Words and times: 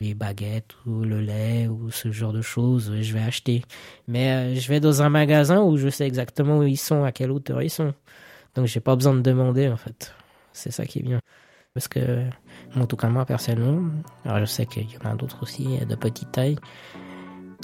les 0.00 0.14
baguettes 0.14 0.76
ou 0.86 1.00
le 1.00 1.20
lait 1.20 1.66
ou 1.66 1.90
ce 1.90 2.12
genre 2.12 2.32
de 2.32 2.42
choses, 2.42 2.92
je 3.00 3.12
vais 3.12 3.22
acheter. 3.22 3.64
Mais 4.06 4.30
euh, 4.30 4.54
je 4.54 4.68
vais 4.68 4.80
dans 4.80 5.02
un 5.02 5.08
magasin 5.08 5.62
où 5.62 5.76
je 5.76 5.88
sais 5.88 6.06
exactement 6.06 6.58
où 6.58 6.62
ils 6.62 6.76
sont, 6.76 7.02
à 7.02 7.12
quelle 7.12 7.32
hauteur 7.32 7.62
ils 7.62 7.70
sont. 7.70 7.92
Donc 8.54 8.66
j'ai 8.66 8.80
pas 8.80 8.94
besoin 8.94 9.14
de 9.14 9.20
demander 9.20 9.68
en 9.68 9.76
fait. 9.76 10.14
C'est 10.52 10.70
ça 10.70 10.86
qui 10.86 11.00
est 11.00 11.02
bien. 11.02 11.20
Parce 11.74 11.88
que, 11.88 12.24
en 12.76 12.86
tout 12.86 12.96
cas 12.96 13.08
moi 13.08 13.24
personnellement, 13.24 13.90
alors 14.24 14.40
je 14.40 14.44
sais 14.44 14.66
qu'il 14.66 14.90
y 14.90 14.96
en 15.04 15.10
a 15.10 15.14
d'autres 15.14 15.42
aussi 15.42 15.78
de 15.78 15.94
petite 15.94 16.32
taille 16.32 16.56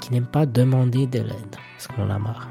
qui 0.01 0.11
n'aiment 0.11 0.27
pas 0.27 0.45
demander 0.45 1.07
de 1.07 1.19
l'aide 1.19 1.55
parce 1.73 1.87
qu'on 1.87 2.09
a 2.09 2.19
marre. 2.19 2.49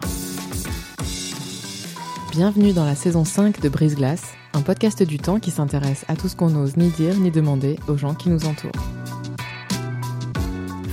Bienvenue 2.32 2.72
dans 2.72 2.84
la 2.84 2.94
saison 2.94 3.24
5 3.24 3.60
de 3.60 3.68
Brise 3.68 3.94
Glace, 3.94 4.34
un 4.54 4.62
podcast 4.62 5.02
du 5.02 5.18
temps 5.18 5.38
qui 5.38 5.50
s'intéresse 5.50 6.04
à 6.08 6.16
tout 6.16 6.28
ce 6.28 6.34
qu'on 6.34 6.50
n'ose 6.50 6.76
ni 6.76 6.88
dire 6.88 7.14
ni 7.14 7.30
demander 7.30 7.78
aux 7.86 7.96
gens 7.96 8.14
qui 8.14 8.28
nous 8.28 8.44
entourent. 8.46 8.93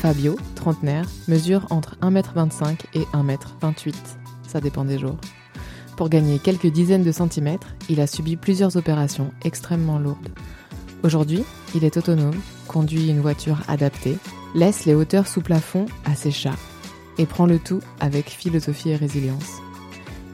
Fabio, 0.02 0.36
trentenaire, 0.56 1.06
mesure 1.28 1.68
entre 1.70 1.96
1m25 1.98 2.86
et 2.96 3.04
1m28. 3.14 3.94
Ça 4.48 4.60
dépend 4.60 4.84
des 4.84 4.98
jours. 4.98 5.18
Pour 5.96 6.10
gagner 6.10 6.40
quelques 6.40 6.72
dizaines 6.72 7.04
de 7.04 7.12
centimètres, 7.12 7.76
il 7.88 8.02
a 8.02 8.08
subi 8.08 8.36
plusieurs 8.36 8.78
opérations 8.78 9.32
extrêmement 9.46 10.00
lourdes. 10.00 10.30
Aujourd'hui, 11.04 11.44
il 11.76 11.84
est 11.84 11.98
autonome, 11.98 12.42
conduit 12.68 13.10
une 13.10 13.20
voiture 13.20 13.60
adaptée, 13.68 14.18
laisse 14.56 14.86
les 14.86 14.96
hauteurs 14.96 15.28
sous 15.28 15.42
plafond 15.42 15.86
à 16.04 16.16
ses 16.16 16.32
chats 16.32 16.58
et 17.20 17.28
prend 17.28 17.46
le 17.46 17.60
tout 17.60 17.82
avec 18.00 18.28
philosophie 18.28 18.90
et 18.90 18.96
résilience. 18.96 19.62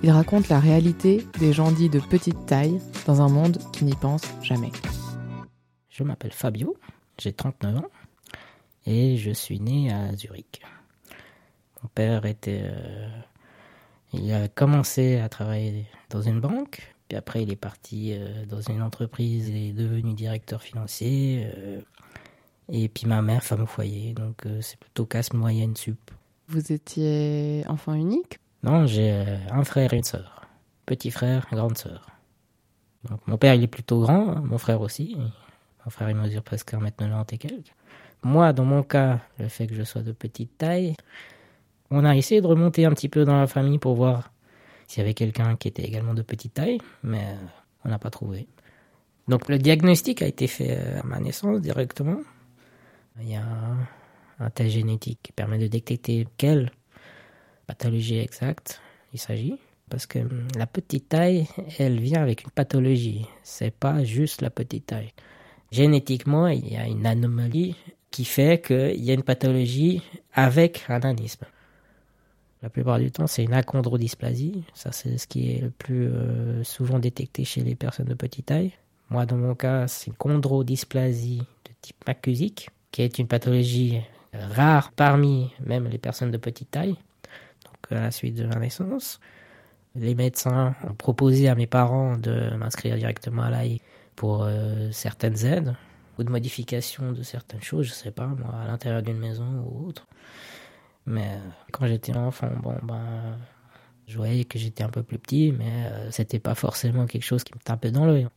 Il 0.02 0.12
raconte 0.12 0.48
la 0.48 0.62
réalité 0.62 1.28
des 1.40 1.52
gens 1.52 1.74
dits 1.74 1.90
de 1.90 2.00
petite 2.00 2.46
taille 2.46 2.80
dans 3.06 3.22
un 3.22 3.28
monde 3.28 3.58
qui 3.74 3.84
n'y 3.84 3.96
pense 3.96 4.24
jamais. 4.42 4.72
Je 5.90 6.06
m'appelle 6.06 6.31
Fabio, 6.31 6.78
j'ai 7.20 7.34
39 7.34 7.80
ans 7.80 7.90
et 8.88 9.18
je 9.18 9.32
suis 9.32 9.60
né 9.60 9.92
à 9.92 10.16
Zurich. 10.16 10.62
Mon 11.84 11.90
père 11.94 12.26
était. 12.26 12.62
Euh, 12.64 13.10
il 14.14 14.34
a 14.34 14.48
commencé 14.48 15.18
à 15.18 15.28
travailler 15.28 15.86
dans 16.10 16.22
une 16.22 16.40
banque, 16.40 16.96
puis 17.10 17.18
après 17.18 17.44
il 17.44 17.52
est 17.52 17.58
parti 17.58 18.14
euh, 18.14 18.46
dans 18.46 18.62
une 18.62 18.82
entreprise 18.82 19.50
et 19.50 19.70
est 19.70 19.74
devenu 19.74 20.14
directeur 20.14 20.62
financier. 20.62 21.52
Euh, 21.54 21.82
et 22.70 22.88
puis 22.88 23.06
ma 23.06 23.22
mère, 23.22 23.44
femme 23.44 23.64
au 23.64 23.66
foyer, 23.66 24.14
donc 24.14 24.46
c'est 24.62 24.78
plutôt 24.78 25.06
casse 25.06 25.32
moyenne 25.32 25.76
sup. 25.76 26.12
Vous 26.50 26.72
étiez 26.72 27.64
enfant 27.68 27.94
unique? 27.94 28.40
Non, 28.64 28.86
j'ai 28.86 29.12
un 29.52 29.64
frère 29.64 29.94
et 29.94 29.98
une 29.98 30.04
sœur. 30.04 30.46
Petit 30.86 31.12
frère, 31.12 31.48
grande 31.50 31.78
sœur. 31.78 32.08
Donc 33.09 33.26
mon 33.26 33.38
père 33.38 33.53
il 33.53 33.64
est 33.64 33.68
plutôt 33.68 34.02
grand, 34.02 34.30
hein, 34.30 34.44
mon 34.44 34.58
frère 34.58 34.81
aussi. 34.81 35.16
Mon 35.86 35.92
frère 35.92 36.09
il 36.09 36.18
mesure 36.18 36.44
presque 36.44 36.74
1m90 36.74 37.36
et 37.36 37.38
quelques. 37.38 37.74
Moi, 38.23 38.53
dans 38.53 38.66
mon 38.66 38.83
cas, 38.83 39.19
le 39.39 39.47
fait 39.47 39.67
que 39.67 39.75
je 39.75 39.83
sois 39.83 40.01
de 40.01 40.11
petite 40.11 40.57
taille, 40.57 40.95
on 41.89 42.03
a 42.03 42.16
essayé 42.16 42.41
de 42.41 42.47
remonter 42.47 42.85
un 42.85 42.91
petit 42.91 43.09
peu 43.09 43.25
dans 43.25 43.39
la 43.39 43.47
famille 43.47 43.79
pour 43.79 43.95
voir 43.95 44.31
s'il 44.88 45.01
y 45.01 45.03
avait 45.03 45.13
quelqu'un 45.13 45.55
qui 45.55 45.67
était 45.67 45.83
également 45.83 46.13
de 46.13 46.22
petite 46.22 46.53
taille, 46.53 46.79
mais 47.03 47.23
euh, 47.23 47.45
on 47.85 47.89
n'a 47.89 48.00
pas 48.00 48.09
trouvé. 48.09 48.47
Donc 49.28 49.50
le 49.50 49.57
diagnostic 49.57 50.22
a 50.22 50.28
été 50.28 50.47
fait 50.47 50.78
euh, 50.78 51.01
à 51.01 51.03
ma 51.03 51.19
naissance 51.19 51.61
directement. 51.61 52.19
Il 53.22 53.29
y 53.29 53.35
a 53.35 53.44
un, 54.39 54.49
test 54.49 54.69
génétique 54.69 55.19
qui 55.23 55.31
permet 55.31 55.57
de 55.57 55.67
détecter 55.67 56.28
quelle 56.38 56.72
pathologie 57.66 58.19
exacte 58.19 58.81
il 59.13 59.19
s'agit. 59.19 59.59
Parce 59.89 60.05
que 60.05 60.19
hum, 60.19 60.47
la 60.55 60.67
petite 60.67 61.09
taille, 61.09 61.47
elle 61.79 61.99
vient 61.99 62.22
avec 62.22 62.44
une 62.44 62.51
pathologie. 62.51 63.25
C'est 63.44 63.73
pas 63.73 64.03
juste 64.03 64.41
la 64.41 64.49
petite 64.49 64.88
taille. 64.88 65.13
Génétiquement, 65.72 66.47
il 66.47 66.72
y 66.72 66.78
a 66.78 66.88
une 66.88 67.05
anomalie 67.05 67.75
qui 68.17 68.25
fait 68.25 68.59
qu'il 68.59 69.05
y 69.05 69.11
a 69.11 69.13
une 69.13 69.22
pathologie 69.22 70.01
avec 70.33 70.85
un 70.89 71.01
anisme. 71.01 71.45
La 72.63 72.69
plupart 72.72 72.97
du 72.97 73.11
temps, 73.11 73.28
c'est 73.28 73.44
une 73.44 73.53
achondrodysplasie. 73.53 74.63
Ça, 74.73 74.91
c'est 74.91 75.19
ce 75.19 75.28
qui 75.28 75.51
est 75.51 75.61
le 75.61 75.69
plus 75.69 76.07
euh, 76.07 76.63
souvent 76.63 76.97
détecté 76.97 77.45
chez 77.45 77.61
les 77.61 77.75
personnes 77.75 78.07
de 78.07 78.16
petite 78.16 78.47
taille. 78.47 78.72
Moi, 79.11 79.28
dans 79.28 79.38
mon 79.38 79.53
cas, 79.53 79.88
c'est 79.88 80.07
une 80.07 80.16
chondrodysplasie 80.16 81.44
de 81.66 81.72
type 81.79 82.07
macusique, 82.07 82.72
qui 82.91 83.03
est 83.03 83.19
une 83.19 83.28
pathologie 83.28 84.01
rare 84.34 84.91
parmi 84.94 85.51
même 85.63 85.88
les 85.88 85.99
personnes 85.99 86.31
de 86.31 86.38
petite 86.38 86.72
taille. 86.72 86.95
Donc, 87.66 87.91
à 87.91 88.01
la 88.01 88.09
suite 88.09 88.34
de 88.34 88.47
ma 88.47 88.55
naissance, 88.55 89.19
les 89.94 90.16
médecins 90.16 90.73
ont 90.89 90.95
proposé 90.95 91.49
à 91.49 91.53
mes 91.53 91.67
parents 91.67 92.17
de 92.17 92.49
m'inscrire 92.55 92.95
directement 92.97 93.44
à 93.44 93.51
l'AI 93.51 93.79
pour 94.16 94.41
euh, 94.41 94.89
certaines 94.91 95.45
aides 95.45 95.75
ou 96.17 96.23
de 96.23 96.29
modification 96.29 97.11
de 97.11 97.23
certaines 97.23 97.61
choses, 97.61 97.88
je 97.88 97.94
sais 97.94 98.11
pas, 98.11 98.28
moi, 98.28 98.53
à 98.61 98.67
l'intérieur 98.67 99.01
d'une 99.01 99.17
maison 99.17 99.66
ou 99.66 99.88
autre. 99.88 100.07
Mais 101.07 101.25
euh, 101.25 101.50
quand 101.72 101.88
j'étais 101.88 102.16
enfant, 102.16 102.50
bon, 102.61 102.75
ben, 102.83 103.38
je 104.07 104.17
voyais 104.17 104.44
que 104.44 104.59
j'étais 104.59 104.83
un 104.83 104.89
peu 104.89 105.03
plus 105.03 105.17
petit, 105.17 105.53
mais 105.57 105.72
euh, 105.72 106.11
c'était 106.11 106.39
pas 106.39 106.53
forcément 106.53 107.05
quelque 107.05 107.23
chose 107.23 107.44
qui 107.44 107.53
me 107.53 107.59
tapait 107.59 107.91
dans 107.91 108.05
l'œil. 108.05 108.28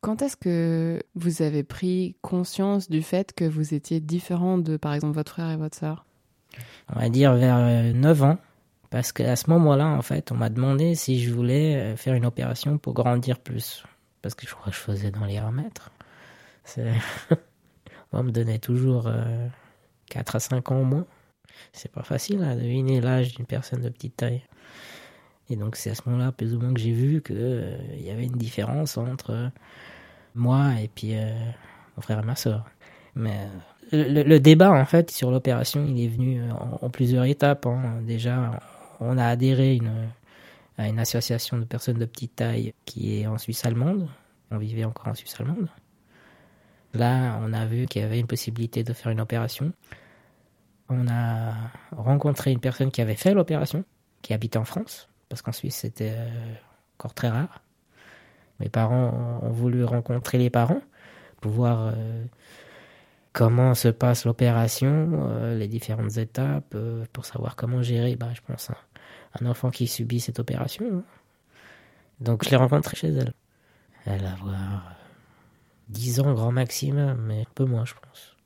Quand 0.00 0.22
est-ce 0.22 0.36
que 0.36 1.02
vous 1.14 1.42
avez 1.42 1.62
pris 1.62 2.16
conscience 2.22 2.88
du 2.88 3.02
fait 3.02 3.34
que 3.34 3.44
vous 3.44 3.74
étiez 3.74 4.00
différent 4.00 4.58
de, 4.58 4.76
par 4.76 4.94
exemple, 4.94 5.14
votre 5.14 5.32
frère 5.32 5.50
et 5.50 5.56
votre 5.56 5.76
sœur? 5.76 6.06
On 6.94 6.98
va 6.98 7.08
dire 7.08 7.34
vers 7.34 7.94
9 7.94 8.22
euh, 8.22 8.24
ans, 8.24 8.38
parce 8.88 9.12
qu'à 9.12 9.36
ce 9.36 9.50
moment-là, 9.50 9.88
en 9.88 10.02
fait, 10.02 10.32
on 10.32 10.36
m'a 10.36 10.50
demandé 10.50 10.94
si 10.94 11.20
je 11.20 11.32
voulais 11.32 11.96
faire 11.96 12.14
une 12.14 12.24
opération 12.24 12.78
pour 12.78 12.94
grandir 12.94 13.38
plus. 13.38 13.84
Parce 14.22 14.34
que 14.34 14.46
je 14.46 14.54
crois 14.54 14.70
que 14.70 14.76
je 14.76 14.82
faisais 14.82 15.10
dans 15.10 15.24
les 15.24 15.38
1 15.38 15.50
mètres. 15.50 15.90
On 18.12 18.22
me 18.22 18.30
donnait 18.30 18.58
toujours 18.58 19.10
4 20.08 20.34
euh, 20.34 20.36
à 20.36 20.40
5 20.40 20.72
ans 20.72 20.80
au 20.80 20.84
moins. 20.84 21.06
C'est 21.72 21.92
pas 21.92 22.02
facile 22.02 22.42
à 22.42 22.54
deviner 22.56 23.00
l'âge 23.00 23.34
d'une 23.34 23.46
personne 23.46 23.82
de 23.82 23.88
petite 23.88 24.16
taille. 24.16 24.42
Et 25.48 25.56
donc 25.56 25.76
c'est 25.76 25.90
à 25.90 25.94
ce 25.94 26.02
moment-là, 26.06 26.32
plus 26.32 26.54
ou 26.54 26.60
moins, 26.60 26.72
que 26.72 26.80
j'ai 26.80 26.92
vu 26.92 27.22
qu'il 27.22 27.36
euh, 27.38 27.76
y 27.96 28.10
avait 28.10 28.24
une 28.24 28.36
différence 28.36 28.96
entre 28.96 29.50
moi 30.34 30.74
et 30.80 30.88
puis 30.88 31.16
euh, 31.16 31.32
mon 31.96 32.02
frère 32.02 32.20
et 32.20 32.24
ma 32.24 32.36
soeur. 32.36 32.66
Mais 33.14 33.48
le, 33.92 34.38
débat, 34.38 34.70
en 34.70 34.84
fait, 34.84 35.10
sur 35.10 35.32
l'opération, 35.32 35.84
il 35.84 36.04
est 36.04 36.08
venu 36.08 36.40
en, 36.52 36.88
plusieurs 36.90 37.24
étapes. 37.24 37.66
Hein. 37.66 38.00
Déjà, 38.02 38.60
on 39.00 39.18
a 39.18 39.26
adhéré 39.26 39.80
à 40.78 40.88
une 40.88 41.00
association 41.00 41.58
de 41.58 41.64
personnes 41.64 41.98
de 41.98 42.04
petite 42.04 42.36
taille 42.36 42.72
qui 42.84 43.20
est 43.20 43.26
en 43.26 43.36
Suisse 43.36 43.64
allemande. 43.64 44.08
On 44.52 44.58
vivait 44.58 44.84
encore 44.84 45.08
en 45.08 45.14
Suisse 45.14 45.34
allemande. 45.40 45.68
Là, 46.94 47.38
on 47.42 47.52
a 47.52 47.66
vu 47.66 47.86
qu'il 47.86 48.02
y 48.02 48.04
avait 48.04 48.18
une 48.18 48.26
possibilité 48.26 48.82
de 48.82 48.92
faire 48.92 49.12
une 49.12 49.20
opération. 49.20 49.72
On 50.88 51.06
a 51.08 51.54
rencontré 51.92 52.50
une 52.50 52.58
personne 52.58 52.90
qui 52.90 53.00
avait 53.00 53.14
fait 53.14 53.32
l'opération, 53.32 53.84
qui 54.22 54.34
habitait 54.34 54.58
en 54.58 54.64
France, 54.64 55.08
parce 55.28 55.40
qu'en 55.40 55.52
Suisse 55.52 55.76
c'était 55.76 56.14
euh, 56.16 56.54
encore 56.98 57.14
très 57.14 57.28
rare. 57.28 57.62
Mes 58.58 58.68
parents 58.68 59.40
ont 59.42 59.50
voulu 59.50 59.84
rencontrer 59.84 60.36
les 60.36 60.50
parents 60.50 60.82
pour 61.40 61.52
voir 61.52 61.92
euh, 61.94 62.24
comment 63.32 63.74
se 63.74 63.88
passe 63.88 64.24
l'opération, 64.24 65.28
euh, 65.30 65.56
les 65.56 65.68
différentes 65.68 66.16
étapes, 66.16 66.76
pour 67.12 67.24
savoir 67.24 67.54
comment 67.54 67.82
gérer, 67.82 68.16
bah, 68.16 68.30
je 68.34 68.40
pense, 68.40 68.70
un, 69.40 69.46
enfant 69.46 69.70
qui 69.70 69.86
subit 69.86 70.18
cette 70.18 70.40
opération. 70.40 71.04
Donc 72.18 72.44
je 72.44 72.50
l'ai 72.50 72.56
rencontrée 72.56 72.96
chez 72.96 73.08
elle. 73.08 73.32
Elle 74.06 74.26
a 74.26 74.34
voir 74.34 74.99
10 75.90 76.20
ans 76.20 76.34
grand 76.34 76.52
maximum, 76.52 77.20
mais 77.26 77.40
un 77.40 77.52
peu 77.54 77.64
moins, 77.64 77.84
je 77.84 77.94
pense. 77.94 78.36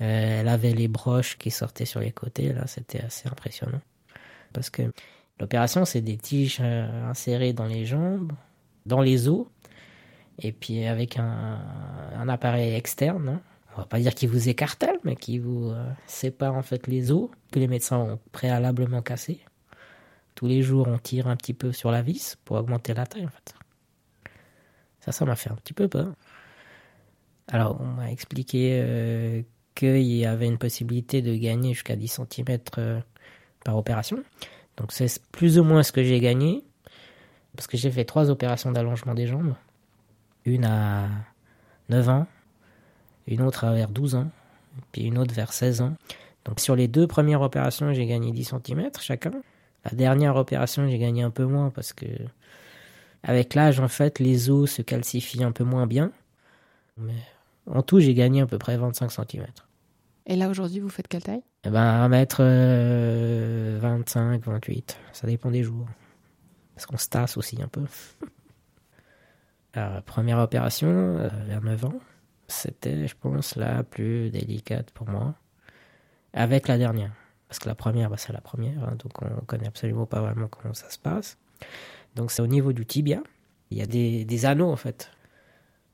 Euh, 0.00 0.40
elle 0.40 0.48
avait 0.48 0.72
les 0.72 0.88
broches 0.88 1.38
qui 1.38 1.50
sortaient 1.50 1.84
sur 1.84 2.00
les 2.00 2.12
côtés, 2.12 2.52
là, 2.52 2.66
c'était 2.66 3.00
assez 3.00 3.28
impressionnant. 3.28 3.80
Parce 4.52 4.70
que 4.70 4.92
l'opération, 5.38 5.84
c'est 5.84 6.00
des 6.00 6.16
tiges 6.16 6.58
euh, 6.60 7.10
insérées 7.10 7.52
dans 7.52 7.66
les 7.66 7.84
jambes, 7.84 8.32
dans 8.86 9.00
les 9.00 9.28
os, 9.28 9.46
et 10.38 10.52
puis 10.52 10.86
avec 10.86 11.18
un, 11.18 11.58
appareil 12.28 12.74
externe, 12.74 13.28
hein, 13.28 13.40
on 13.74 13.80
va 13.80 13.86
pas 13.86 13.98
dire 13.98 14.14
qui 14.14 14.26
vous 14.26 14.48
écartèle, 14.48 14.98
mais 15.04 15.16
qui 15.16 15.38
vous 15.38 15.70
euh, 15.70 15.92
sépare 16.06 16.54
en 16.54 16.62
fait 16.62 16.86
les 16.86 17.12
os 17.12 17.30
que 17.52 17.58
les 17.58 17.68
médecins 17.68 17.98
ont 17.98 18.18
préalablement 18.32 19.02
cassés. 19.02 19.40
Tous 20.34 20.46
les 20.46 20.62
jours, 20.62 20.88
on 20.88 20.98
tire 20.98 21.26
un 21.28 21.36
petit 21.36 21.54
peu 21.54 21.72
sur 21.72 21.90
la 21.90 22.02
vis 22.02 22.36
pour 22.44 22.56
augmenter 22.56 22.94
la 22.94 23.06
taille 23.06 23.26
en 23.26 23.28
fait. 23.28 23.54
Ça, 25.00 25.12
ça 25.12 25.24
m'a 25.24 25.36
fait 25.36 25.50
un 25.50 25.56
petit 25.56 25.72
peu 25.72 25.88
peur. 25.88 26.14
Alors, 27.48 27.80
on 27.80 27.86
m'a 27.86 28.10
expliqué 28.10 28.80
euh, 28.82 29.42
qu'il 29.74 30.02
y 30.02 30.24
avait 30.24 30.46
une 30.46 30.58
possibilité 30.58 31.22
de 31.22 31.34
gagner 31.34 31.74
jusqu'à 31.74 31.96
10 31.96 32.20
cm 32.30 32.58
euh, 32.78 33.00
par 33.64 33.76
opération. 33.76 34.22
Donc, 34.76 34.92
c'est 34.92 35.22
plus 35.32 35.58
ou 35.58 35.64
moins 35.64 35.82
ce 35.82 35.92
que 35.92 36.02
j'ai 36.02 36.20
gagné. 36.20 36.62
Parce 37.56 37.66
que 37.66 37.76
j'ai 37.76 37.90
fait 37.90 38.04
trois 38.04 38.30
opérations 38.30 38.72
d'allongement 38.72 39.14
des 39.14 39.26
jambes. 39.26 39.54
Une 40.44 40.64
à 40.64 41.08
9 41.90 42.08
ans, 42.08 42.26
une 43.26 43.42
autre 43.42 43.66
vers 43.66 43.90
12 43.90 44.14
ans, 44.14 44.30
puis 44.90 45.02
une 45.02 45.18
autre 45.18 45.34
vers 45.34 45.52
16 45.52 45.82
ans. 45.82 45.94
Donc 46.44 46.60
sur 46.60 46.74
les 46.74 46.88
deux 46.88 47.06
premières 47.06 47.42
opérations, 47.42 47.92
j'ai 47.92 48.06
gagné 48.06 48.32
10 48.32 48.54
cm 48.66 48.90
chacun. 48.98 49.32
La 49.84 49.92
dernière 49.92 50.36
opération, 50.36 50.88
j'ai 50.88 50.98
gagné 50.98 51.22
un 51.22 51.30
peu 51.30 51.44
moins 51.44 51.70
parce 51.70 51.92
que 51.92 52.06
avec 53.22 53.54
l'âge, 53.54 53.78
en 53.78 53.88
fait, 53.88 54.18
les 54.18 54.50
os 54.50 54.70
se 54.70 54.82
calcifient 54.82 55.44
un 55.44 55.52
peu 55.52 55.64
moins 55.64 55.86
bien. 55.86 56.10
Mais 56.96 57.22
en 57.66 57.82
tout, 57.82 58.00
j'ai 58.00 58.14
gagné 58.14 58.40
à 58.40 58.46
peu 58.46 58.58
près 58.58 58.76
25 58.76 59.10
cm. 59.10 59.46
Et 60.26 60.36
là, 60.36 60.48
aujourd'hui, 60.48 60.78
vous 60.80 60.88
faites 60.88 61.08
quelle 61.08 61.22
taille? 61.22 61.42
Eh 61.64 61.70
ben, 61.70 62.08
1m25, 62.08 64.40
28. 64.40 64.98
Ça 65.12 65.26
dépend 65.26 65.50
des 65.50 65.64
jours. 65.64 65.86
Parce 66.74 66.86
qu'on 66.86 66.96
se 66.96 67.08
tasse 67.08 67.36
aussi 67.36 67.60
un 67.60 67.68
peu. 67.68 67.84
Alors, 69.74 70.02
première 70.02 70.38
opération, 70.38 70.88
euh, 70.88 71.28
vers 71.46 71.62
9 71.62 71.84
ans. 71.86 71.98
C'était, 72.46 73.08
je 73.08 73.14
pense, 73.18 73.56
la 73.56 73.82
plus 73.82 74.30
délicate 74.30 74.90
pour 74.90 75.08
moi. 75.08 75.34
Avec 76.32 76.68
la 76.68 76.78
dernière. 76.78 77.12
Parce 77.48 77.58
que 77.58 77.68
la 77.68 77.74
première, 77.74 78.10
bah, 78.10 78.16
c'est 78.16 78.32
la 78.32 78.40
première. 78.40 78.84
Hein, 78.84 78.94
donc, 78.98 79.20
on 79.22 79.44
connaît 79.44 79.66
absolument 79.66 80.06
pas 80.06 80.20
vraiment 80.20 80.46
comment 80.48 80.74
ça 80.74 80.88
se 80.90 80.98
passe. 80.98 81.36
Donc, 82.14 82.30
c'est 82.30 82.42
au 82.42 82.46
niveau 82.46 82.72
du 82.72 82.86
tibia. 82.86 83.22
Il 83.70 83.78
y 83.78 83.82
a 83.82 83.86
des, 83.86 84.24
des 84.24 84.46
anneaux, 84.46 84.70
en 84.70 84.76
fait. 84.76 85.10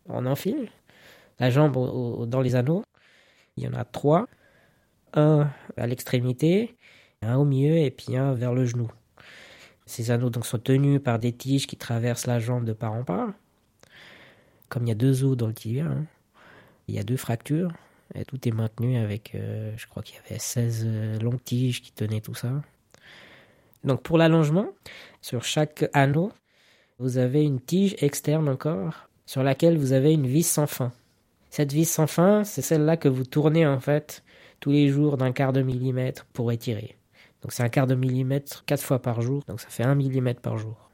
On 0.07 0.27
enfile 0.27 0.69
la 1.39 1.51
jambe 1.51 2.27
dans 2.29 2.41
les 2.41 2.57
anneaux. 2.57 2.85
Il 3.57 3.65
y 3.65 3.69
en 3.69 3.75
a 3.75 3.85
trois. 3.85 4.27
Un 5.15 5.51
à 5.77 5.87
l'extrémité, 5.87 6.77
un 7.23 7.37
au 7.37 7.45
milieu 7.45 7.77
et 7.79 7.91
puis 7.91 8.17
un 8.17 8.35
vers 8.35 8.55
le 8.55 8.65
genou. 8.65 8.91
Ces 9.87 10.11
anneaux 10.11 10.31
donc 10.31 10.45
sont 10.45 10.59
tenus 10.59 11.01
par 11.03 11.19
des 11.19 11.33
tiges 11.33 11.67
qui 11.67 11.77
traversent 11.77 12.27
la 12.27 12.39
jambe 12.39 12.65
de 12.65 12.75
part 12.75 12.93
en 12.93 13.05
part. 13.05 13.33
Comme 14.69 14.85
il 14.85 14.89
y 14.89 14.93
a 14.93 14.95
deux 14.95 15.25
os 15.25 15.37
dans 15.37 15.47
le 15.47 15.55
tibia, 15.55 15.87
hein, 15.87 16.05
il 16.89 16.95
y 16.95 16.99
a 16.99 17.03
deux 17.03 17.17
fractures. 17.17 17.73
Et 18.15 18.25
tout 18.25 18.49
est 18.49 18.53
maintenu 18.53 18.97
avec, 18.99 19.35
euh, 19.35 19.73
je 19.77 19.87
crois 19.87 20.03
qu'il 20.03 20.17
y 20.17 20.19
avait 20.19 20.39
16 20.39 20.85
euh, 20.87 21.19
longues 21.21 21.43
tiges 21.43 21.83
qui 21.83 21.93
tenaient 21.93 22.21
tout 22.21 22.35
ça. 22.35 22.51
Donc 23.85 24.03
pour 24.03 24.19
l'allongement, 24.19 24.69
sur 25.21 25.45
chaque 25.45 25.89
anneau, 25.93 26.33
vous 26.99 27.19
avez 27.19 27.43
une 27.43 27.61
tige 27.61 27.97
externe 27.99 28.49
encore, 28.49 29.09
sur 29.27 29.43
laquelle 29.43 29.79
vous 29.79 29.93
avez 29.93 30.13
une 30.13 30.27
vis 30.27 30.43
sans 30.43 30.67
fin. 30.67 30.93
Cette 31.59 31.73
vis 31.73 31.87
sans 31.87 32.07
fin, 32.07 32.45
c'est 32.45 32.63
celle-là 32.63 32.97
que 32.97 33.09
vous 33.09 33.25
tournez 33.25 33.67
en 33.67 33.81
fait 33.81 34.23
tous 34.61 34.71
les 34.71 34.87
jours 34.87 35.17
d'un 35.17 35.33
quart 35.33 35.53
de 35.53 35.61
millimètre 35.61 36.25
pour 36.33 36.53
étirer. 36.53 36.97
Donc 37.43 37.51
c'est 37.53 37.65
un 37.65 37.69
quart 37.69 37.89
de 37.89 37.97
millimètre 37.97 38.63
quatre 38.65 38.85
fois 38.85 39.03
par 39.03 39.23
jour, 39.23 39.43
donc 39.49 39.61
ça 39.61 39.69
fait 39.69 39.83
un 39.83 39.97
millimètre 39.97 40.41
par 40.41 40.57
jour. 40.57 40.89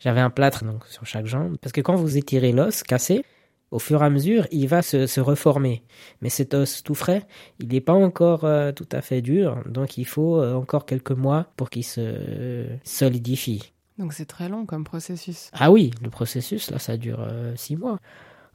J'avais 0.00 0.18
un 0.18 0.30
plâtre 0.30 0.64
donc 0.64 0.84
sur 0.86 1.06
chaque 1.06 1.26
jambe, 1.26 1.58
parce 1.60 1.70
que 1.70 1.80
quand 1.80 1.94
vous 1.94 2.16
étirez 2.16 2.50
l'os 2.50 2.82
cassé, 2.82 3.24
au 3.70 3.78
fur 3.78 4.02
et 4.02 4.06
à 4.06 4.10
mesure, 4.10 4.48
il 4.50 4.66
va 4.66 4.82
se, 4.82 5.06
se 5.06 5.20
reformer. 5.20 5.84
Mais 6.22 6.28
cet 6.28 6.52
os 6.52 6.82
tout 6.82 6.96
frais, 6.96 7.22
il 7.60 7.68
n'est 7.68 7.80
pas 7.80 7.94
encore 7.94 8.44
euh, 8.44 8.72
tout 8.72 8.88
à 8.90 9.00
fait 9.00 9.22
dur, 9.22 9.62
donc 9.66 9.96
il 9.96 10.06
faut 10.06 10.40
euh, 10.40 10.54
encore 10.54 10.86
quelques 10.86 11.12
mois 11.12 11.52
pour 11.56 11.70
qu'il 11.70 11.84
se 11.84 12.00
euh, 12.00 12.76
solidifie. 12.82 13.72
Donc 13.96 14.12
c'est 14.12 14.26
très 14.26 14.48
long 14.48 14.66
comme 14.66 14.82
processus. 14.82 15.50
Ah 15.52 15.70
oui, 15.70 15.92
le 16.02 16.10
processus, 16.10 16.70
là, 16.72 16.80
ça 16.80 16.96
dure 16.96 17.20
euh, 17.20 17.54
six 17.54 17.76
mois. 17.76 18.00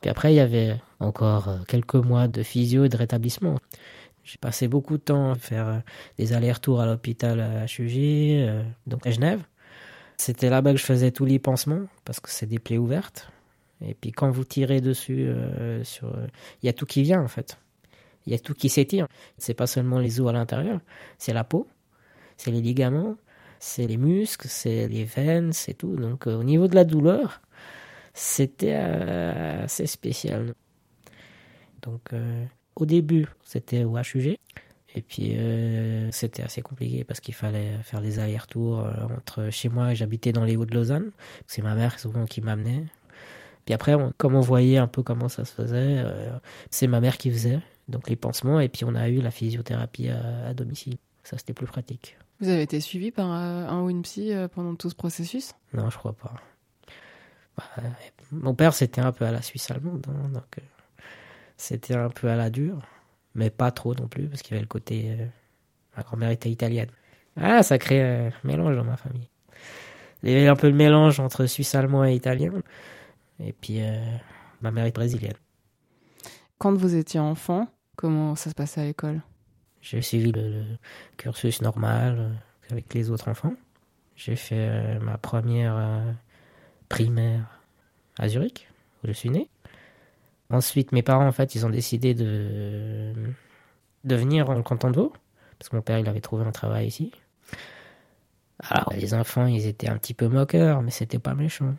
Puis 0.01 0.09
après, 0.09 0.33
il 0.33 0.37
y 0.37 0.39
avait 0.39 0.75
encore 0.99 1.47
euh, 1.47 1.57
quelques 1.67 1.95
mois 1.95 2.27
de 2.27 2.43
physio 2.43 2.85
et 2.85 2.89
de 2.89 2.97
rétablissement. 2.97 3.57
J'ai 4.23 4.37
passé 4.37 4.67
beaucoup 4.67 4.97
de 4.97 5.03
temps 5.03 5.31
à 5.31 5.35
faire 5.35 5.67
euh, 5.67 5.79
des 6.17 6.33
allers-retours 6.33 6.81
à 6.81 6.85
l'hôpital 6.85 7.39
à 7.39 7.65
HUG, 7.65 7.97
euh, 7.97 8.63
donc 8.87 9.05
à 9.07 9.11
Genève. 9.11 9.41
C'était 10.17 10.49
là-bas 10.49 10.73
que 10.73 10.77
je 10.77 10.85
faisais 10.85 11.11
tous 11.11 11.25
les 11.25 11.39
pansements, 11.39 11.87
parce 12.05 12.19
que 12.19 12.29
c'est 12.29 12.45
des 12.45 12.59
plaies 12.59 12.77
ouvertes. 12.77 13.31
Et 13.81 13.93
puis 13.93 14.11
quand 14.11 14.29
vous 14.29 14.43
tirez 14.43 14.81
dessus, 14.81 15.27
euh, 15.27 15.83
sur, 15.83 16.07
euh, 16.07 16.27
il 16.61 16.67
y 16.67 16.69
a 16.69 16.73
tout 16.73 16.85
qui 16.85 17.01
vient 17.01 17.21
en 17.21 17.27
fait. 17.27 17.57
Il 18.25 18.31
y 18.31 18.35
a 18.35 18.39
tout 18.39 18.53
qui 18.53 18.69
s'étire. 18.69 19.07
C'est 19.37 19.55
pas 19.55 19.67
seulement 19.67 19.97
les 19.97 20.21
os 20.21 20.29
à 20.29 20.33
l'intérieur, 20.33 20.79
c'est 21.17 21.33
la 21.33 21.43
peau, 21.43 21.67
c'est 22.37 22.51
les 22.51 22.61
ligaments, 22.61 23.15
c'est 23.59 23.87
les 23.87 23.97
muscles, 23.97 24.47
c'est 24.47 24.87
les 24.87 25.03
veines, 25.03 25.53
c'est 25.53 25.73
tout. 25.73 25.95
Donc 25.95 26.27
euh, 26.27 26.35
au 26.35 26.43
niveau 26.43 26.67
de 26.67 26.75
la 26.75 26.83
douleur, 26.83 27.41
c'était 28.13 28.75
euh, 28.75 29.63
assez 29.65 29.87
spécial. 29.87 30.53
Donc 31.81 32.13
euh, 32.13 32.45
au 32.75 32.85
début, 32.85 33.27
c'était 33.43 33.83
au 33.83 33.97
HUG. 33.97 34.37
Et 34.93 35.01
puis 35.01 35.37
euh, 35.37 36.09
c'était 36.11 36.43
assez 36.43 36.61
compliqué 36.61 37.05
parce 37.05 37.21
qu'il 37.21 37.33
fallait 37.33 37.77
faire 37.83 38.01
les 38.01 38.19
allers-retours 38.19 38.85
entre 39.17 39.49
chez 39.49 39.69
moi, 39.69 39.93
j'habitais 39.93 40.33
dans 40.33 40.43
les 40.43 40.57
Hauts 40.57 40.65
de 40.65 40.75
Lausanne. 40.75 41.11
C'est 41.47 41.61
ma 41.61 41.75
mère 41.75 41.97
souvent 41.97 42.25
qui 42.25 42.41
m'amenait. 42.41 42.83
Puis 43.65 43.73
après, 43.73 43.93
on- 43.93 44.11
comme 44.17 44.35
on 44.35 44.41
voyait 44.41 44.77
un 44.79 44.87
peu 44.87 45.01
comment 45.03 45.29
ça 45.29 45.45
se 45.45 45.53
faisait, 45.53 45.99
euh, 46.03 46.31
c'est 46.71 46.87
ma 46.87 46.99
mère 46.99 47.17
qui 47.17 47.31
faisait 47.31 47.59
donc 47.87 48.09
les 48.09 48.15
pansements 48.17 48.59
et 48.59 48.67
puis 48.69 48.83
on 48.83 48.95
a 48.95 49.07
eu 49.07 49.21
la 49.21 49.31
physiothérapie 49.31 50.09
à, 50.09 50.47
à 50.47 50.53
domicile. 50.53 50.97
Ça 51.23 51.37
c'était 51.37 51.53
plus 51.53 51.67
pratique. 51.67 52.17
Vous 52.41 52.49
avez 52.49 52.63
été 52.63 52.81
suivi 52.81 53.11
par 53.11 53.27
un 53.29 53.81
ou 53.83 53.89
une 53.89 54.01
psy 54.01 54.31
pendant 54.53 54.75
tout 54.75 54.89
ce 54.89 54.95
processus? 54.95 55.53
Non, 55.73 55.89
je 55.91 55.97
crois 55.97 56.13
pas. 56.13 56.33
Bah, 57.57 57.63
mon 58.31 58.55
père, 58.55 58.73
c'était 58.73 59.01
un 59.01 59.11
peu 59.11 59.25
à 59.25 59.31
la 59.31 59.41
Suisse 59.41 59.69
allemande, 59.71 60.05
hein, 60.07 60.29
donc 60.29 60.57
euh, 60.57 60.61
c'était 61.57 61.95
un 61.95 62.09
peu 62.09 62.29
à 62.29 62.35
la 62.35 62.49
dure, 62.49 62.81
mais 63.35 63.49
pas 63.49 63.71
trop 63.71 63.93
non 63.93 64.07
plus, 64.07 64.27
parce 64.27 64.41
qu'il 64.41 64.51
y 64.51 64.55
avait 64.55 64.63
le 64.63 64.67
côté. 64.67 65.17
euh, 65.19 65.25
ma 65.97 66.03
grand-mère 66.03 66.29
était 66.29 66.49
italienne. 66.49 66.89
Ah, 67.35 67.63
ça 67.63 67.77
crée 67.77 68.01
un 68.01 68.31
mélange 68.43 68.75
dans 68.75 68.83
ma 68.85 68.97
famille. 68.97 69.27
Il 70.23 70.31
y 70.31 70.35
avait 70.35 70.47
un 70.47 70.55
peu 70.55 70.67
le 70.69 70.75
mélange 70.75 71.19
entre 71.19 71.45
suisse 71.45 71.75
allemand 71.75 72.05
et 72.05 72.15
italien, 72.15 72.53
et 73.39 73.53
puis 73.53 73.81
euh, 73.81 73.99
ma 74.61 74.71
mère 74.71 74.85
est 74.85 74.95
brésilienne. 74.95 75.37
Quand 76.57 76.73
vous 76.73 76.95
étiez 76.95 77.19
enfant, 77.19 77.67
comment 77.95 78.35
ça 78.35 78.49
se 78.49 78.55
passait 78.55 78.81
à 78.81 78.85
l'école? 78.85 79.21
J'ai 79.81 80.01
suivi 80.01 80.31
le, 80.31 80.41
le 80.41 80.77
cursus 81.17 81.61
normal 81.61 82.37
avec 82.69 82.93
les 82.93 83.09
autres 83.09 83.29
enfants. 83.29 83.53
J'ai 84.15 84.35
fait 84.35 84.99
ma 84.99 85.17
première 85.17 85.75
primaire 86.91 87.59
à 88.17 88.27
Zurich, 88.27 88.67
où 89.03 89.07
je 89.07 89.13
suis 89.13 89.29
né. 89.29 89.49
Ensuite, 90.49 90.91
mes 90.91 91.01
parents, 91.01 91.25
en 91.27 91.31
fait, 91.31 91.55
ils 91.55 91.65
ont 91.65 91.69
décidé 91.69 92.13
de, 92.13 93.13
de 94.03 94.15
venir 94.15 94.49
en 94.49 94.61
canton 94.61 94.91
de 94.91 94.97
Vaud, 94.97 95.13
parce 95.57 95.69
que 95.69 95.75
mon 95.77 95.81
père, 95.81 95.99
il 95.99 96.09
avait 96.09 96.21
trouvé 96.21 96.45
un 96.45 96.51
travail 96.51 96.87
ici. 96.87 97.11
Alors, 98.69 98.91
les 98.93 99.13
enfants, 99.13 99.45
ils 99.45 99.65
étaient 99.65 99.89
un 99.89 99.97
petit 99.97 100.13
peu 100.13 100.27
moqueurs, 100.27 100.81
mais 100.81 100.91
c'était 100.91 101.19
pas 101.19 101.33
méchant. 101.33 101.75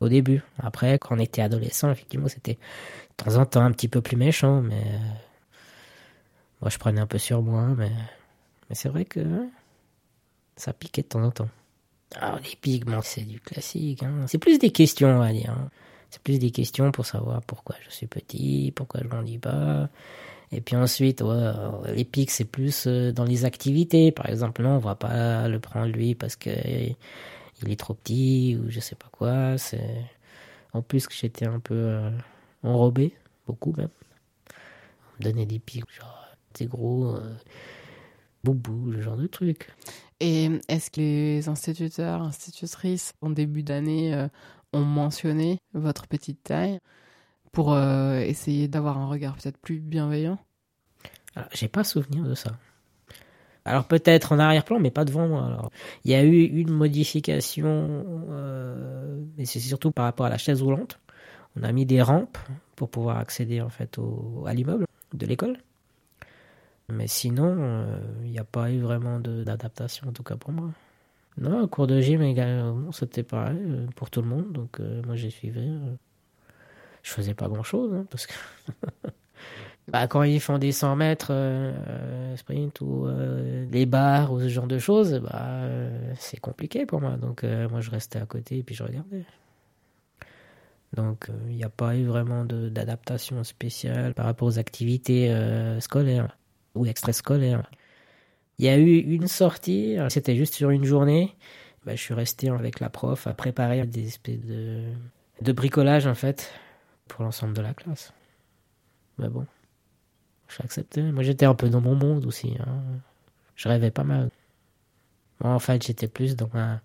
Au 0.00 0.08
début. 0.08 0.42
Après, 0.58 0.98
quand 0.98 1.16
on 1.16 1.18
était 1.18 1.42
adolescent, 1.42 1.90
effectivement, 1.90 2.28
c'était 2.28 2.54
de 2.54 3.24
temps 3.24 3.36
en 3.36 3.44
temps 3.46 3.62
un 3.62 3.72
petit 3.72 3.88
peu 3.88 4.00
plus 4.00 4.16
méchant, 4.16 4.62
mais 4.62 4.80
euh, 4.80 4.98
moi, 6.60 6.70
je 6.70 6.78
prenais 6.78 7.00
un 7.00 7.06
peu 7.06 7.18
sur 7.18 7.42
moi, 7.42 7.66
mais, 7.76 7.90
mais 8.68 8.74
c'est 8.74 8.88
vrai 8.88 9.04
que 9.04 9.20
hein, 9.20 9.48
ça 10.56 10.72
piquait 10.72 11.02
de 11.02 11.08
temps 11.08 11.22
en 11.22 11.30
temps. 11.30 11.48
Alors, 12.14 12.38
les 12.40 12.56
pics, 12.60 12.84
bon, 12.86 13.00
c'est 13.02 13.22
du 13.22 13.40
classique. 13.40 14.02
hein. 14.02 14.26
C'est 14.26 14.38
plus 14.38 14.58
des 14.58 14.70
questions, 14.70 15.08
on 15.08 15.18
va 15.18 15.32
dire. 15.32 15.50
hein. 15.50 15.70
C'est 16.10 16.22
plus 16.22 16.38
des 16.38 16.50
questions 16.50 16.90
pour 16.90 17.04
savoir 17.04 17.42
pourquoi 17.42 17.76
je 17.84 17.90
suis 17.90 18.06
petit, 18.06 18.72
pourquoi 18.74 19.00
je 19.02 19.08
grandis 19.08 19.38
pas. 19.38 19.90
Et 20.52 20.62
puis 20.62 20.76
ensuite, 20.76 21.20
ouais, 21.20 21.28
euh, 21.32 21.92
les 21.94 22.04
pics, 22.04 22.30
c'est 22.30 22.46
plus 22.46 22.86
euh, 22.86 23.12
dans 23.12 23.24
les 23.24 23.44
activités. 23.44 24.12
Par 24.12 24.26
exemple, 24.28 24.62
non, 24.62 24.70
on 24.76 24.78
va 24.78 24.94
pas 24.94 25.48
le 25.48 25.60
prendre 25.60 25.88
lui 25.92 26.14
parce 26.14 26.36
que 26.36 26.50
il 26.50 27.70
est 27.72 27.76
trop 27.78 27.94
petit 27.94 28.56
ou 28.58 28.70
je 28.70 28.80
sais 28.80 28.94
pas 28.94 29.08
quoi. 29.12 29.58
C'est 29.58 30.04
en 30.72 30.82
plus 30.82 31.06
que 31.06 31.14
j'étais 31.14 31.46
un 31.46 31.60
peu 31.60 31.74
euh, 31.74 32.10
enrobé, 32.62 33.14
beaucoup 33.46 33.74
même. 33.76 33.90
On 35.14 35.18
me 35.24 35.30
donnait 35.30 35.46
des 35.46 35.58
pics, 35.58 35.84
genre 35.92 36.24
t'es 36.54 36.66
gros, 36.66 37.16
euh, 37.16 37.34
boubou, 38.44 38.92
ce 38.92 39.00
genre 39.00 39.16
de 39.16 39.26
truc. 39.26 39.70
Et 40.20 40.50
est-ce 40.68 40.90
que 40.90 41.00
les 41.00 41.48
instituteurs, 41.48 42.22
institutrices, 42.22 43.14
en 43.20 43.30
début 43.30 43.62
d'année, 43.62 44.14
euh, 44.14 44.28
ont 44.72 44.84
mentionné 44.84 45.58
votre 45.74 46.06
petite 46.08 46.42
taille 46.42 46.80
pour 47.52 47.72
euh, 47.72 48.18
essayer 48.20 48.68
d'avoir 48.68 48.98
un 48.98 49.06
regard 49.06 49.36
peut-être 49.36 49.58
plus 49.58 49.80
bienveillant? 49.80 50.38
Alors, 51.36 51.48
j'ai 51.52 51.68
pas 51.68 51.84
souvenir 51.84 52.24
de 52.24 52.34
ça. 52.34 52.52
Alors 53.64 53.84
peut-être 53.84 54.32
en 54.32 54.38
arrière-plan, 54.38 54.80
mais 54.80 54.90
pas 54.90 55.04
devant 55.04 55.28
moi. 55.28 55.44
Alors, 55.44 55.70
il 56.04 56.10
y 56.10 56.14
a 56.14 56.24
eu 56.24 56.44
une 56.44 56.70
modification, 56.70 58.24
euh, 58.30 59.22
mais 59.36 59.44
c'est 59.44 59.60
surtout 59.60 59.90
par 59.90 60.06
rapport 60.06 60.24
à 60.24 60.30
la 60.30 60.38
chaise 60.38 60.62
roulante. 60.62 60.98
On 61.54 61.62
a 61.62 61.70
mis 61.72 61.84
des 61.84 62.00
rampes 62.00 62.38
pour 62.76 62.88
pouvoir 62.88 63.18
accéder 63.18 63.60
en 63.60 63.68
fait 63.68 63.98
au, 63.98 64.44
à 64.46 64.54
l'immeuble 64.54 64.86
de 65.12 65.26
l'école. 65.26 65.58
Mais 66.90 67.06
sinon, 67.06 67.56
euh, 67.58 68.00
il 68.24 68.30
n'y 68.30 68.38
a 68.38 68.44
pas 68.44 68.70
eu 68.70 68.80
vraiment 68.80 69.20
d'adaptation, 69.20 70.08
en 70.08 70.12
tout 70.12 70.22
cas 70.22 70.36
pour 70.36 70.52
moi. 70.52 70.70
Non, 71.36 71.68
cours 71.68 71.86
de 71.86 72.00
gym 72.00 72.22
également, 72.22 72.90
c'était 72.92 73.22
pareil 73.22 73.58
euh, 73.60 73.86
pour 73.94 74.10
tout 74.10 74.22
le 74.22 74.28
monde. 74.28 74.52
Donc 74.52 74.80
euh, 74.80 75.02
moi 75.06 75.14
j'ai 75.14 75.30
suivi. 75.30 75.70
je 77.02 77.10
faisais 77.10 77.34
pas 77.34 77.48
grand 77.48 77.62
chose 77.62 77.92
hein, 77.94 78.06
parce 78.10 78.26
que 78.26 78.32
bah, 79.88 80.08
quand 80.08 80.22
ils 80.22 80.40
font 80.40 80.58
des 80.58 80.72
100 80.72 80.96
mètres 80.96 81.32
sprint 82.36 82.80
ou 82.80 83.06
des 83.70 83.86
barres 83.86 84.32
ou 84.32 84.40
ce 84.40 84.48
genre 84.48 84.66
de 84.66 84.78
choses, 84.78 85.20
bah, 85.20 85.68
c'est 86.16 86.40
compliqué 86.40 86.86
pour 86.86 87.00
moi. 87.00 87.16
Donc 87.16 87.44
moi 87.44 87.80
je 87.80 87.90
restais 87.90 88.18
à 88.18 88.26
côté 88.26 88.58
et 88.58 88.62
puis 88.62 88.74
je 88.74 88.82
regardais. 88.82 89.24
Donc 90.96 91.30
il 91.48 91.56
n'y 91.56 91.64
a 91.64 91.68
pas 91.68 91.96
eu 91.96 92.04
vraiment 92.06 92.44
d'adaptation 92.44 93.44
spéciale 93.44 94.14
par 94.14 94.24
rapport 94.24 94.48
aux 94.48 94.58
activités 94.58 95.32
scolaires 95.80 96.38
ou 96.78 96.86
extrascolaire. 96.86 97.68
Il 98.58 98.64
y 98.64 98.68
a 98.68 98.76
eu 98.76 98.98
une 98.98 99.28
sortie, 99.28 99.96
c'était 100.08 100.36
juste 100.36 100.54
sur 100.54 100.70
une 100.70 100.84
journée. 100.84 101.34
Bah, 101.88 101.94
je 101.94 102.02
suis 102.02 102.12
resté 102.12 102.50
avec 102.50 102.80
la 102.80 102.90
prof 102.90 103.26
à 103.26 103.32
préparer 103.32 103.86
des 103.86 104.08
espèces 104.08 104.40
de, 104.44 105.52
bricolage 105.52 106.06
en 106.06 106.14
fait 106.14 106.52
pour 107.06 107.24
l'ensemble 107.24 107.54
de 107.54 107.62
la 107.62 107.72
classe. 107.72 108.12
Mais 109.16 109.28
bon, 109.28 109.46
j'ai 110.48 110.64
accepté. 110.64 111.02
Moi 111.02 111.22
j'étais 111.22 111.46
un 111.46 111.54
peu 111.54 111.70
dans 111.70 111.80
mon 111.80 111.94
monde 111.94 112.26
aussi. 112.26 112.56
Hein. 112.60 112.82
Je 113.56 113.68
rêvais 113.68 113.90
pas 113.90 114.04
mal. 114.04 114.30
Moi 115.40 115.54
en 115.54 115.58
fait 115.58 115.82
j'étais 115.82 116.08
plus 116.08 116.36
dans 116.36 116.50
ma, 116.52 116.80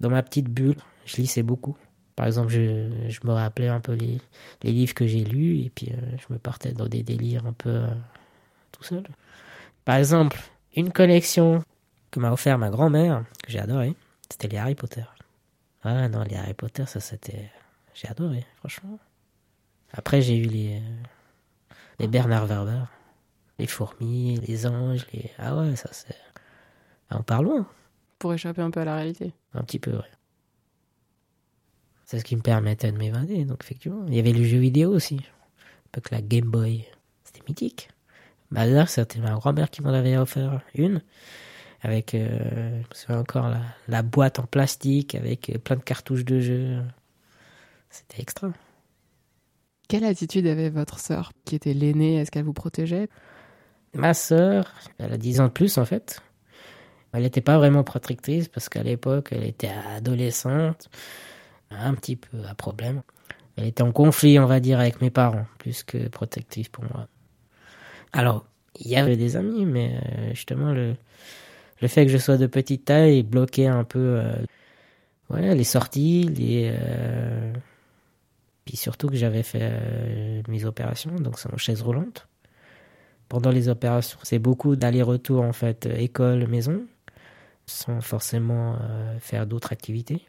dans 0.00 0.10
ma 0.10 0.22
petite 0.22 0.48
bulle. 0.48 0.78
Je 1.06 1.16
lisais 1.16 1.44
beaucoup. 1.44 1.76
Par 2.16 2.26
exemple, 2.26 2.48
je, 2.48 2.90
je 3.08 3.20
me 3.22 3.32
rappelais 3.32 3.68
un 3.68 3.78
peu 3.78 3.92
les, 3.92 4.20
les 4.64 4.72
livres 4.72 4.94
que 4.94 5.06
j'ai 5.06 5.22
lus 5.22 5.60
et 5.60 5.70
puis 5.70 5.92
euh, 5.92 6.16
je 6.16 6.32
me 6.32 6.40
partais 6.40 6.72
dans 6.72 6.88
des 6.88 7.04
délires 7.04 7.46
un 7.46 7.52
peu 7.52 7.70
euh, 7.70 7.86
tout 8.72 8.82
seul. 8.82 9.04
Par 9.84 9.96
exemple, 9.96 10.38
une 10.74 10.92
collection 10.92 11.64
que 12.10 12.20
m'a 12.20 12.32
offert 12.32 12.58
ma 12.58 12.70
grand-mère, 12.70 13.24
que 13.42 13.50
j'ai 13.50 13.58
adoré, 13.58 13.94
c'était 14.30 14.48
les 14.48 14.58
Harry 14.58 14.74
Potter. 14.74 15.04
Ah 15.82 16.08
non, 16.08 16.22
les 16.24 16.36
Harry 16.36 16.54
Potter, 16.54 16.86
ça 16.86 17.00
c'était... 17.00 17.50
J'ai 17.94 18.08
adoré, 18.08 18.46
franchement. 18.56 18.98
Après, 19.92 20.20
j'ai 20.20 20.36
eu 20.36 20.44
les, 20.44 20.82
les 21.98 22.06
Bernard 22.06 22.46
Werber, 22.46 22.84
les 23.58 23.66
fourmis, 23.66 24.36
les 24.36 24.66
anges, 24.66 25.06
les... 25.12 25.30
Ah 25.38 25.56
ouais, 25.56 25.74
ça 25.76 25.88
c'est... 25.92 26.16
Ah, 27.10 27.16
on 27.18 27.22
parle 27.22 27.46
loin. 27.46 27.66
Pour 28.18 28.34
échapper 28.34 28.62
un 28.62 28.70
peu 28.70 28.80
à 28.80 28.84
la 28.84 28.96
réalité. 28.96 29.32
Un 29.54 29.62
petit 29.62 29.78
peu, 29.78 29.92
ouais. 29.92 30.12
C'est 32.04 32.18
ce 32.18 32.24
qui 32.24 32.36
me 32.36 32.42
permettait 32.42 32.92
de 32.92 32.96
m'évader, 32.96 33.44
donc 33.44 33.62
effectivement. 33.62 34.04
Il 34.08 34.14
y 34.14 34.18
avait 34.18 34.32
le 34.32 34.44
jeu 34.44 34.58
vidéo 34.58 34.90
aussi. 34.94 35.16
Un 35.16 35.88
peu 35.92 36.00
que 36.00 36.14
la 36.14 36.22
Game 36.22 36.50
Boy. 36.50 36.86
C'était 37.24 37.42
mythique. 37.48 37.90
Bah 38.50 38.66
là, 38.66 38.86
c'était 38.86 39.20
ma 39.20 39.32
grand-mère 39.32 39.70
qui 39.70 39.82
m'en 39.82 39.92
avait 39.92 40.16
offert 40.16 40.60
une, 40.74 41.02
avec, 41.82 42.14
euh, 42.14 42.82
encore 43.08 43.48
la, 43.48 43.60
la, 43.88 44.02
boîte 44.02 44.38
en 44.38 44.44
plastique, 44.44 45.14
avec 45.14 45.58
plein 45.64 45.76
de 45.76 45.82
cartouches 45.82 46.24
de 46.24 46.40
jeu. 46.40 46.82
C'était 47.90 48.22
extra. 48.22 48.50
Quelle 49.88 50.04
attitude 50.04 50.46
avait 50.46 50.70
votre 50.70 50.98
sœur, 50.98 51.32
qui 51.44 51.54
était 51.54 51.74
l'aînée? 51.74 52.16
Est-ce 52.16 52.30
qu'elle 52.30 52.44
vous 52.44 52.52
protégeait? 52.52 53.08
Ma 53.94 54.12
sœur, 54.14 54.72
elle 54.98 55.12
a 55.12 55.16
10 55.16 55.40
ans 55.40 55.46
de 55.46 55.52
plus 55.52 55.78
en 55.78 55.84
fait. 55.84 56.20
Elle 57.12 57.22
n'était 57.22 57.40
pas 57.40 57.56
vraiment 57.56 57.84
protectrice 57.84 58.48
parce 58.48 58.68
qu'à 58.68 58.82
l'époque, 58.82 59.28
elle 59.32 59.44
était 59.44 59.70
adolescente, 59.96 60.90
un 61.70 61.94
petit 61.94 62.16
peu 62.16 62.44
à 62.46 62.54
problème. 62.54 63.02
Elle 63.56 63.66
était 63.66 63.82
en 63.82 63.92
conflit, 63.92 64.38
on 64.38 64.46
va 64.46 64.60
dire, 64.60 64.78
avec 64.78 65.00
mes 65.00 65.10
parents, 65.10 65.46
plus 65.58 65.82
que 65.82 66.08
protectrice 66.08 66.68
pour 66.68 66.84
moi. 66.84 67.08
Alors, 68.12 68.46
il 68.80 68.88
y 68.88 68.96
avait 68.96 69.16
des 69.16 69.36
amis, 69.36 69.64
mais 69.64 69.96
euh, 69.96 70.30
justement, 70.30 70.72
le, 70.72 70.94
le 71.80 71.88
fait 71.88 72.06
que 72.06 72.12
je 72.12 72.18
sois 72.18 72.36
de 72.36 72.46
petite 72.46 72.84
taille 72.86 73.22
bloquait 73.22 73.66
un 73.66 73.84
peu 73.84 74.20
euh, 74.20 75.54
les 75.54 75.64
sorties, 75.64 76.24
les. 76.24 76.70
Euh, 76.72 77.52
puis 78.64 78.76
surtout 78.76 79.08
que 79.08 79.16
j'avais 79.16 79.42
fait 79.42 79.72
mes 80.46 80.66
opérations, 80.66 81.14
donc 81.16 81.38
c'est 81.38 81.52
en 81.52 81.56
chaise 81.56 81.80
roulante. 81.80 82.28
Pendant 83.30 83.50
les 83.50 83.70
opérations, 83.70 84.18
c'est 84.22 84.38
beaucoup 84.38 84.76
d'aller-retour 84.76 85.42
en 85.42 85.54
fait, 85.54 85.86
école-maison, 85.86 86.82
sans 87.64 88.02
forcément 88.02 88.76
faire 89.20 89.46
d'autres 89.46 89.72
activités. 89.72 90.22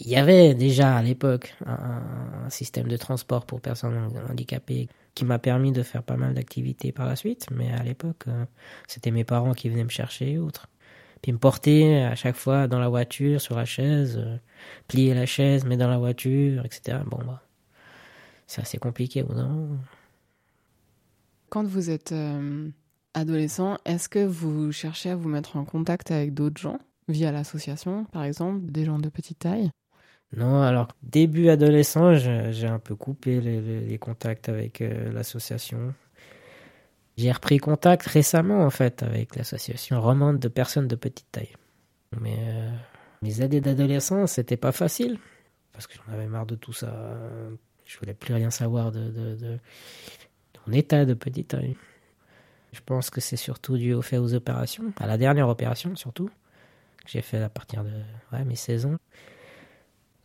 Il 0.00 0.08
y 0.08 0.16
avait 0.16 0.54
déjà 0.54 0.96
à 0.96 1.02
l'époque 1.02 1.54
un, 1.66 2.48
système 2.48 2.88
de 2.88 2.96
transport 2.96 3.44
pour 3.44 3.60
personnes 3.60 4.10
handicapées 4.30 4.88
qui 5.14 5.24
m'a 5.24 5.38
permis 5.38 5.72
de 5.72 5.82
faire 5.82 6.02
pas 6.02 6.16
mal 6.16 6.34
d'activités 6.34 6.92
par 6.92 7.06
la 7.06 7.16
suite. 7.16 7.46
Mais 7.50 7.70
à 7.72 7.82
l'époque, 7.82 8.24
euh, 8.28 8.44
c'était 8.88 9.10
mes 9.10 9.24
parents 9.24 9.54
qui 9.54 9.68
venaient 9.68 9.84
me 9.84 9.88
chercher 9.88 10.32
et 10.32 10.38
autres. 10.38 10.68
Puis 11.22 11.32
me 11.32 11.38
porter 11.38 12.02
à 12.04 12.14
chaque 12.14 12.36
fois 12.36 12.68
dans 12.68 12.78
la 12.78 12.88
voiture, 12.88 13.40
sur 13.40 13.56
la 13.56 13.64
chaise, 13.64 14.18
euh, 14.18 14.36
plier 14.88 15.14
la 15.14 15.26
chaise, 15.26 15.64
mais 15.64 15.76
dans 15.76 15.88
la 15.88 15.98
voiture, 15.98 16.64
etc. 16.64 16.98
Bon, 17.06 17.18
bah, 17.24 17.42
c'est 18.46 18.60
assez 18.60 18.78
compliqué 18.78 19.22
ou 19.22 19.32
non 19.32 19.78
Quand 21.48 21.64
vous 21.64 21.90
êtes 21.90 22.12
euh, 22.12 22.68
adolescent, 23.14 23.78
est-ce 23.84 24.08
que 24.08 24.24
vous 24.24 24.72
cherchez 24.72 25.10
à 25.10 25.16
vous 25.16 25.28
mettre 25.28 25.56
en 25.56 25.64
contact 25.64 26.10
avec 26.10 26.34
d'autres 26.34 26.60
gens 26.60 26.78
via 27.08 27.32
l'association, 27.32 28.04
par 28.06 28.24
exemple, 28.24 28.70
des 28.70 28.84
gens 28.84 28.98
de 28.98 29.08
petite 29.08 29.38
taille? 29.38 29.70
Non, 30.36 30.62
alors 30.62 30.88
début 31.02 31.48
adolescent, 31.48 32.14
j'ai 32.14 32.66
un 32.66 32.78
peu 32.78 32.94
coupé 32.94 33.40
les, 33.40 33.98
contacts 33.98 34.48
avec 34.48 34.80
euh, 34.80 35.12
l'association. 35.12 35.94
J'ai 37.16 37.30
repris 37.30 37.58
contact 37.58 38.06
récemment 38.06 38.64
en 38.64 38.70
fait 38.70 39.02
avec 39.02 39.36
l'association 39.36 40.00
romande 40.00 40.38
de 40.38 40.48
personnes 40.48 40.88
de 40.88 40.96
petite 40.96 41.30
taille. 41.30 41.54
Mais 42.20 42.36
euh, 42.38 42.70
mes 43.22 43.40
années 43.42 43.60
d'adolescence, 43.60 44.32
c'était 44.32 44.56
pas 44.56 44.72
facile 44.72 45.18
parce 45.72 45.86
que 45.86 45.94
j'en 45.94 46.12
avais 46.12 46.26
marre 46.26 46.46
de 46.46 46.56
tout 46.56 46.72
ça. 46.72 47.16
Je 47.84 47.98
voulais 47.98 48.14
plus 48.14 48.34
rien 48.34 48.50
savoir 48.50 48.90
de, 48.90 49.58
mon 50.66 50.72
état 50.72 51.04
de 51.04 51.14
petite 51.14 51.48
taille. 51.48 51.76
Je 52.72 52.80
pense 52.84 53.10
que 53.10 53.20
c'est 53.20 53.36
surtout 53.36 53.76
dû 53.76 53.92
au 53.92 54.02
fait 54.02 54.18
aux 54.18 54.34
opérations, 54.34 54.92
à 54.98 55.06
la 55.06 55.16
dernière 55.16 55.48
opération 55.48 55.94
surtout, 55.94 56.28
que 57.04 57.10
j'ai 57.10 57.20
fait 57.20 57.40
à 57.40 57.48
partir 57.48 57.84
de 57.84 58.44
mes 58.44 58.56
16 58.56 58.86
ans. 58.86 58.96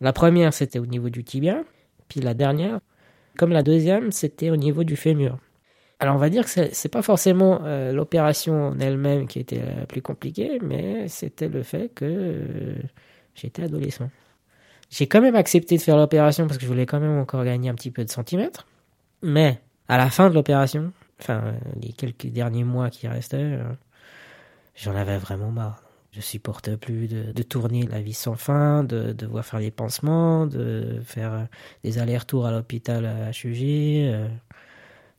La 0.02 0.14
première, 0.14 0.54
c'était 0.54 0.80
au 0.80 0.86
niveau 0.86 1.10
du 1.10 1.24
tibia, 1.24 1.64
puis 2.08 2.22
la 2.22 2.34
dernière, 2.34 2.80
comme 3.38 3.52
la 3.52 3.64
deuxième, 3.64 4.12
c'était 4.12 4.50
au 4.50 4.56
niveau 4.56 4.84
du 4.84 4.96
fémur. 4.96 5.38
Alors 6.00 6.16
on 6.16 6.18
va 6.18 6.30
dire 6.30 6.46
que 6.46 6.70
c'est 6.72 6.90
pas 6.90 7.02
forcément 7.02 7.60
euh, 7.64 7.92
l'opération 7.92 8.70
en 8.70 8.80
elle-même 8.80 9.28
qui 9.28 9.40
était 9.40 9.60
la 9.60 9.86
plus 9.86 10.02
compliquée, 10.02 10.60
mais 10.62 11.10
c'était 11.10 11.50
le 11.50 11.62
fait 11.62 11.90
que 11.94 12.06
euh, 12.06 12.76
j'étais 13.36 13.64
adolescent. 13.64 14.10
J'ai 14.90 15.08
quand 15.08 15.22
même 15.22 15.36
accepté 15.36 15.76
de 15.76 15.82
faire 15.82 15.98
l'opération 15.98 16.48
parce 16.48 16.58
que 16.58 16.64
je 16.64 16.70
voulais 16.70 16.86
quand 16.86 17.02
même 17.02 17.20
encore 17.20 17.44
gagner 17.44 17.70
un 17.70 17.76
petit 17.76 17.92
peu 17.92 18.06
de 18.06 18.10
centimètres. 18.10 18.66
Mais 19.22 19.60
à 19.90 19.98
la 19.98 20.10
fin 20.10 20.30
de 20.30 20.36
l'opération, 20.36 20.94
enfin 21.20 21.54
les 21.82 21.92
quelques 21.92 22.28
derniers 22.28 22.64
mois 22.64 22.90
qui 22.90 23.08
restaient, 23.10 23.38
euh, 23.38 23.64
j'en 24.76 24.96
avais 24.96 25.18
vraiment 25.18 25.52
marre. 25.52 25.89
Je 26.12 26.22
supporte 26.22 26.76
plus 26.76 27.08
de, 27.08 27.44
tourner 27.44 27.84
la 27.84 28.02
vie 28.02 28.14
sans 28.14 28.36
fin, 28.36 28.84
de, 28.84 29.12
devoir 29.12 29.46
faire 29.46 29.60
les 29.60 29.70
pansements, 29.70 30.48
de 30.48 31.00
faire 31.04 31.48
des 31.84 32.00
allers-retours 32.00 32.48
à 32.48 32.52
l'hôpital 32.52 33.06
à 33.06 33.30
HUG. 33.30 34.08
Euh. 34.08 34.28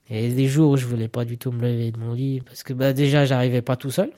Et 0.09 0.30
des 0.30 0.49
jours 0.49 0.73
où 0.73 0.76
je 0.76 0.87
voulais 0.87 1.06
pas 1.06 1.25
du 1.25 1.38
tout 1.38 1.52
me 1.52 1.62
lever 1.62 1.92
de 1.92 1.99
mon 1.99 2.12
lit 2.12 2.40
parce 2.40 2.64
que 2.64 2.73
bah, 2.73 2.92
déjà 2.92 3.25
j'arrivais 3.25 3.62
pas 3.62 3.76
tout 3.76 3.92
seul 3.92 4.11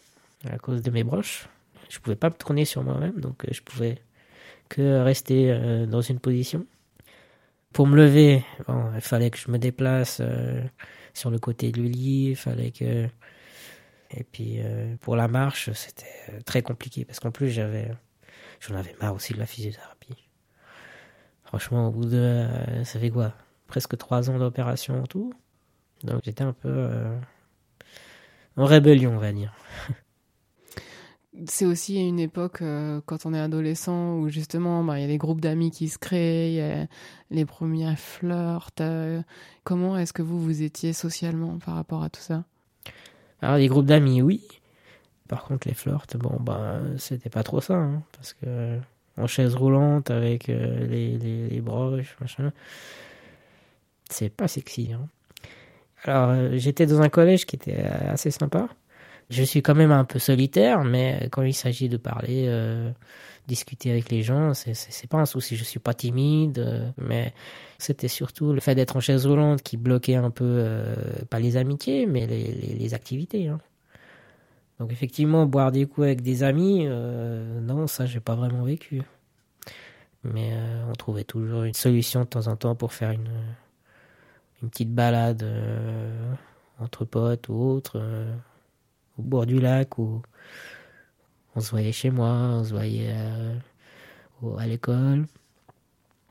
à 0.48 0.56
cause 0.56 0.80
de 0.80 0.90
mes 0.90 1.04
broches. 1.04 1.46
Je 1.90 1.98
pouvais 1.98 2.16
pas 2.16 2.30
me 2.30 2.34
tourner 2.34 2.64
sur 2.64 2.82
moi-même, 2.82 3.20
donc 3.20 3.44
euh, 3.44 3.48
je 3.52 3.60
pouvais 3.60 3.98
que 4.70 5.02
rester 5.02 5.52
euh, 5.52 5.84
dans 5.84 6.00
une 6.00 6.18
position. 6.18 6.64
Pour 7.74 7.86
me 7.86 7.96
lever, 7.96 8.42
bon, 8.66 8.86
il 8.94 9.02
fallait 9.02 9.28
que 9.28 9.36
je 9.36 9.50
me 9.50 9.58
déplace 9.58 10.22
sur 11.14 11.30
le 11.30 11.38
côté 11.38 11.72
du 11.72 11.82
lit, 11.82 12.30
il 12.30 12.36
fallait 12.36 12.70
que 12.70 13.08
et 14.14 14.24
puis 14.24 14.56
euh, 14.58 14.96
pour 15.00 15.16
la 15.16 15.28
marche, 15.28 15.72
c'était 15.72 16.06
euh, 16.30 16.40
très 16.44 16.62
compliqué 16.62 17.04
parce 17.04 17.20
qu'en 17.20 17.30
plus 17.30 17.50
j'avais, 17.50 17.90
j'en 18.60 18.74
avais 18.74 18.94
marre 19.00 19.14
aussi 19.14 19.32
de 19.32 19.38
la 19.38 19.46
physiothérapie. 19.46 20.28
Franchement, 21.44 21.88
au 21.88 21.90
bout 21.90 22.06
de, 22.06 22.16
euh, 22.16 22.84
ça 22.84 22.98
fait 22.98 23.10
quoi, 23.10 23.34
presque 23.66 23.96
trois 23.96 24.30
ans 24.30 24.38
d'opération 24.38 25.02
en 25.02 25.06
tout. 25.06 25.32
Donc 26.04 26.22
j'étais 26.24 26.42
un 26.42 26.52
peu 26.52 26.88
en 28.56 28.64
rébellion, 28.64 29.12
on 29.14 29.18
va 29.18 29.32
dire. 29.32 29.54
C'est 31.46 31.64
aussi 31.64 31.96
une 31.96 32.18
époque, 32.18 32.62
quand 33.06 33.24
on 33.24 33.32
est 33.32 33.40
adolescent, 33.40 34.16
où 34.16 34.28
justement, 34.28 34.84
bah, 34.84 34.98
il 34.98 35.02
y 35.02 35.04
a 35.04 35.08
les 35.08 35.16
groupes 35.16 35.40
d'amis 35.40 35.70
qui 35.70 35.88
se 35.88 35.96
créent, 35.96 36.52
y 36.52 36.60
a 36.60 36.86
les 37.30 37.46
premiers 37.46 37.96
flirts. 37.96 38.82
comment 39.64 39.96
est-ce 39.96 40.12
que 40.12 40.22
vous, 40.22 40.42
vous 40.42 40.62
étiez 40.62 40.92
socialement 40.92 41.58
par 41.58 41.76
rapport 41.76 42.02
à 42.02 42.10
tout 42.10 42.20
ça? 42.20 42.44
Alors, 43.42 43.56
les 43.56 43.66
groupes 43.66 43.86
d'amis, 43.86 44.22
oui. 44.22 44.46
Par 45.28 45.44
contre, 45.44 45.68
les 45.68 45.74
flirts, 45.74 46.06
bon, 46.16 46.36
bah, 46.40 46.78
c'était 46.98 47.30
pas 47.30 47.42
trop 47.42 47.60
ça, 47.60 47.74
hein, 47.74 48.02
parce 48.12 48.34
que 48.34 48.78
en 49.18 49.26
chaise 49.26 49.54
roulante 49.54 50.10
avec 50.10 50.48
euh, 50.48 50.86
les, 50.86 51.18
les, 51.18 51.48
les, 51.48 51.60
broches, 51.60 52.16
machin. 52.20 52.52
C'est 54.08 54.30
pas 54.30 54.48
sexy. 54.48 54.92
Hein. 54.92 55.08
Alors, 56.04 56.30
euh, 56.30 56.50
j'étais 56.54 56.86
dans 56.86 57.00
un 57.02 57.08
collège 57.08 57.46
qui 57.46 57.56
était 57.56 57.82
assez 57.82 58.30
sympa. 58.30 58.68
Je 59.32 59.42
suis 59.44 59.62
quand 59.62 59.74
même 59.74 59.92
un 59.92 60.04
peu 60.04 60.18
solitaire, 60.18 60.84
mais 60.84 61.28
quand 61.32 61.42
il 61.42 61.54
s'agit 61.54 61.88
de 61.88 61.96
parler, 61.96 62.44
euh, 62.48 62.90
discuter 63.48 63.90
avec 63.90 64.10
les 64.10 64.22
gens, 64.22 64.52
c'est 64.52 65.06
pas 65.08 65.18
un 65.18 65.26
souci. 65.26 65.56
Je 65.56 65.64
suis 65.64 65.80
pas 65.80 65.94
timide, 65.94 66.58
euh, 66.58 66.90
mais 66.98 67.32
c'était 67.78 68.08
surtout 68.08 68.52
le 68.52 68.60
fait 68.60 68.74
d'être 68.74 68.96
en 68.96 69.00
chaise 69.00 69.26
roulante 69.26 69.62
qui 69.62 69.78
bloquait 69.78 70.16
un 70.16 70.30
peu, 70.30 70.44
euh, 70.44 70.94
pas 71.30 71.40
les 71.40 71.56
amitiés, 71.56 72.04
mais 72.04 72.26
les, 72.26 72.94
activités. 72.94 73.48
Hein. 73.48 73.58
Donc 74.78 74.92
effectivement, 74.92 75.46
boire 75.46 75.72
des 75.72 75.86
coups 75.86 76.06
avec 76.06 76.20
des 76.20 76.42
amis, 76.42 76.86
non, 76.86 77.86
ça 77.86 78.04
j'ai 78.04 78.20
pas 78.20 78.34
vraiment 78.34 78.64
vécu. 78.64 79.02
Mais 80.24 80.52
on 80.90 80.92
trouvait 80.92 81.24
toujours 81.24 81.62
une 81.64 81.74
solution 81.74 82.20
de 82.20 82.26
temps 82.26 82.48
en 82.48 82.56
temps 82.56 82.74
pour 82.74 82.92
faire 82.92 83.10
une, 83.12 83.30
petite 84.68 84.92
balade 84.92 85.44
entre 86.82 87.04
potes 87.04 87.48
ou 87.48 87.54
autre, 87.54 87.94
euh, 87.96 88.34
au 89.22 89.28
bord 89.28 89.46
du 89.46 89.60
lac, 89.60 89.98
ou 89.98 90.20
on 91.54 91.60
se 91.60 91.70
voyait 91.70 91.92
chez 91.92 92.10
moi, 92.10 92.30
on 92.30 92.64
se 92.64 92.72
voyait 92.72 93.14
au, 94.42 94.58
à 94.58 94.66
l'école. 94.66 95.26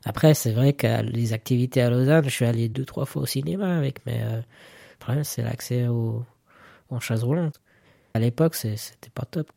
Après, 0.04 0.34
c'est 0.34 0.52
vrai 0.52 0.72
que 0.72 1.02
les 1.02 1.32
activités 1.32 1.80
à 1.80 1.90
Lausanne, 1.90 2.24
je 2.24 2.30
suis 2.30 2.44
allé 2.44 2.68
deux, 2.68 2.84
trois 2.84 3.06
fois 3.06 3.22
au 3.22 3.26
cinéma 3.26 3.76
avec, 3.76 4.04
mais 4.04 4.22
le 4.24 4.42
problème, 4.98 5.24
c'est 5.24 5.42
l'accès 5.42 5.86
au, 5.88 6.24
en 6.90 7.00
chaise 7.00 7.24
roulante. 7.24 7.60
À 8.14 8.18
l'époque, 8.18 8.54
c'était 8.54 9.10
pas 9.14 9.24
top. 9.24 9.50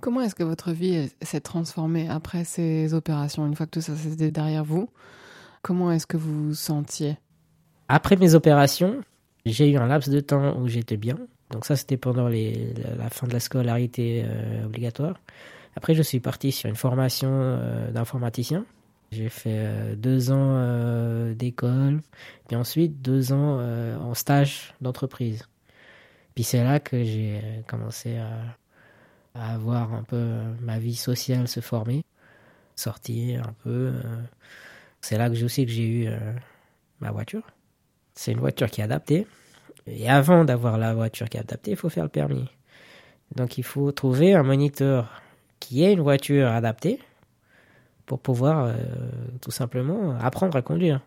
Comment 0.00 0.22
est-ce 0.22 0.34
que 0.34 0.42
votre 0.42 0.72
vie 0.72 1.10
s'est 1.22 1.40
transformée 1.40 2.08
après 2.08 2.44
ces 2.44 2.92
opérations, 2.94 3.46
une 3.46 3.54
fois 3.54 3.66
que 3.66 3.70
tout 3.70 3.80
ça 3.80 3.94
c'était 3.96 4.30
derrière 4.30 4.64
vous? 4.64 4.90
Comment 5.62 5.92
est-ce 5.92 6.06
que 6.06 6.18
vous 6.18 6.48
vous 6.48 6.54
sentiez? 6.54 7.16
Après 7.88 8.16
mes 8.16 8.34
opérations, 8.34 9.00
j'ai 9.46 9.70
eu 9.70 9.76
un 9.76 9.86
laps 9.86 10.12
de 10.12 10.20
temps 10.20 10.58
où 10.58 10.68
j'étais 10.68 10.96
bien. 10.96 11.18
Donc 11.50 11.66
ça, 11.66 11.76
c'était 11.76 11.96
pendant 11.96 12.28
la 12.28 13.10
fin 13.10 13.26
de 13.26 13.32
la 13.32 13.40
scolarité 13.40 14.24
euh, 14.26 14.64
obligatoire. 14.64 15.20
Après, 15.76 15.94
je 15.94 16.02
suis 16.02 16.20
parti 16.20 16.52
sur 16.52 16.68
une 16.68 16.76
formation 16.76 17.30
euh, 17.30 17.90
d'informaticien. 17.90 18.64
J'ai 19.12 19.28
fait 19.28 19.50
euh, 19.50 19.94
deux 19.94 20.32
ans 20.32 21.34
d'école, 21.34 22.00
puis 22.48 22.56
ensuite 22.56 23.02
deux 23.02 23.32
ans 23.32 23.60
en 24.00 24.14
stage 24.14 24.74
d'entreprise. 24.80 25.46
Puis 26.34 26.42
c'est 26.42 26.64
là 26.64 26.80
que 26.80 27.04
j'ai 27.04 27.40
commencé 27.68 28.16
à, 28.16 28.30
à, 29.34 29.54
avoir 29.54 29.94
un 29.94 30.02
peu 30.02 30.40
ma 30.60 30.80
vie 30.80 30.96
sociale 30.96 31.46
se 31.46 31.60
former, 31.60 32.04
sortir 32.74 33.46
un 33.46 33.52
peu. 33.62 33.92
C'est 35.00 35.16
là 35.16 35.28
que 35.28 35.36
j'ai 35.36 35.44
aussi 35.44 35.64
que 35.64 35.70
j'ai 35.70 35.86
eu 35.86 36.08
ma 36.98 37.12
voiture. 37.12 37.44
C'est 38.14 38.32
une 38.32 38.40
voiture 38.40 38.68
qui 38.68 38.80
est 38.80 38.84
adaptée. 38.84 39.28
Et 39.86 40.08
avant 40.08 40.44
d'avoir 40.44 40.78
la 40.78 40.94
voiture 40.94 41.28
qui 41.28 41.36
est 41.36 41.40
adaptée, 41.40 41.72
il 41.72 41.76
faut 41.76 41.88
faire 41.88 42.04
le 42.04 42.10
permis. 42.10 42.48
Donc 43.34 43.58
il 43.58 43.64
faut 43.64 43.92
trouver 43.92 44.34
un 44.34 44.42
moniteur 44.42 45.22
qui 45.60 45.84
ait 45.84 45.92
une 45.92 46.00
voiture 46.00 46.48
adaptée 46.48 46.98
pour 48.06 48.20
pouvoir 48.20 48.66
euh, 48.66 48.74
tout 49.40 49.50
simplement 49.50 50.16
apprendre 50.18 50.56
à 50.56 50.62
conduire. 50.62 51.00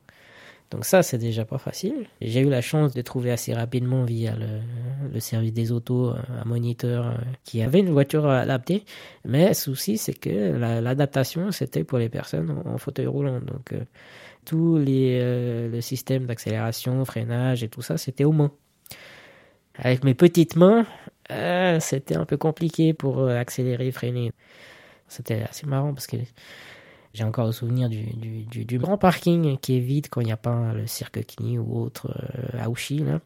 Donc 0.71 0.83
ça, 0.83 1.01
c'est 1.01 1.17
déjà 1.17 1.45
pas 1.45 1.57
facile. 1.57 2.07
J'ai 2.19 2.41
eu 2.41 2.49
la 2.49 2.61
chance 2.61 2.93
de 2.93 3.01
trouver 3.01 3.31
assez 3.31 3.53
rapidement 3.53 4.03
via 4.03 4.35
le, 4.35 5.19
service 5.21 5.53
des 5.53 5.71
autos 5.71 6.09
un 6.09 6.45
moniteur 6.45 7.17
qui 7.45 7.61
avait 7.61 7.79
une 7.79 7.91
voiture 7.91 8.29
adaptée. 8.29 8.83
Mais 9.23 9.47
le 9.47 9.53
souci, 9.53 9.97
c'est 9.97 10.13
que 10.13 10.29
l'adaptation, 10.29 11.45
la, 11.45 11.51
c'était 11.53 11.85
pour 11.85 11.99
les 11.99 12.09
personnes 12.09 12.61
en, 12.65 12.77
fauteuil 12.77 13.07
roulant. 13.07 13.39
Donc 13.39 13.71
euh, 13.71 13.85
euh, 14.53 15.69
le 15.69 15.81
système 15.81 16.25
d'accélération, 16.25 17.05
freinage 17.05 17.63
et 17.63 17.69
tout 17.69 17.81
ça, 17.81 17.97
c'était 17.97 18.25
aux 18.25 18.33
mains. 18.33 18.51
Avec 19.79 20.03
mes 20.03 20.13
petites 20.13 20.55
mains, 20.55 20.85
euh, 21.31 21.79
c'était 21.79 22.15
un 22.15 22.25
peu 22.25 22.37
compliqué 22.37 22.93
pour 22.93 23.27
accélérer, 23.27 23.91
freiner. 23.91 24.31
C'était 25.07 25.43
assez 25.43 25.65
marrant 25.65 25.93
parce 25.93 26.07
que 26.07 26.17
j'ai 27.17 27.23
encore 27.23 27.47
le 27.47 27.51
souvenir 27.51 27.89
du, 27.89 28.77
grand 28.77 28.97
parking 28.97 29.57
qui 29.57 29.77
est 29.77 29.79
vide 29.79 30.07
quand 30.09 30.21
il 30.21 30.25
n'y 30.25 30.31
a 30.31 30.37
pas 30.37 30.73
le 30.73 30.85
cirque 30.85 31.23
Kini 31.25 31.57
ou 31.57 31.81
autre 31.81 32.11
euh, 32.11 32.61
à 32.61 32.69
Ouchy. 32.69 32.99
Là. 32.99 33.21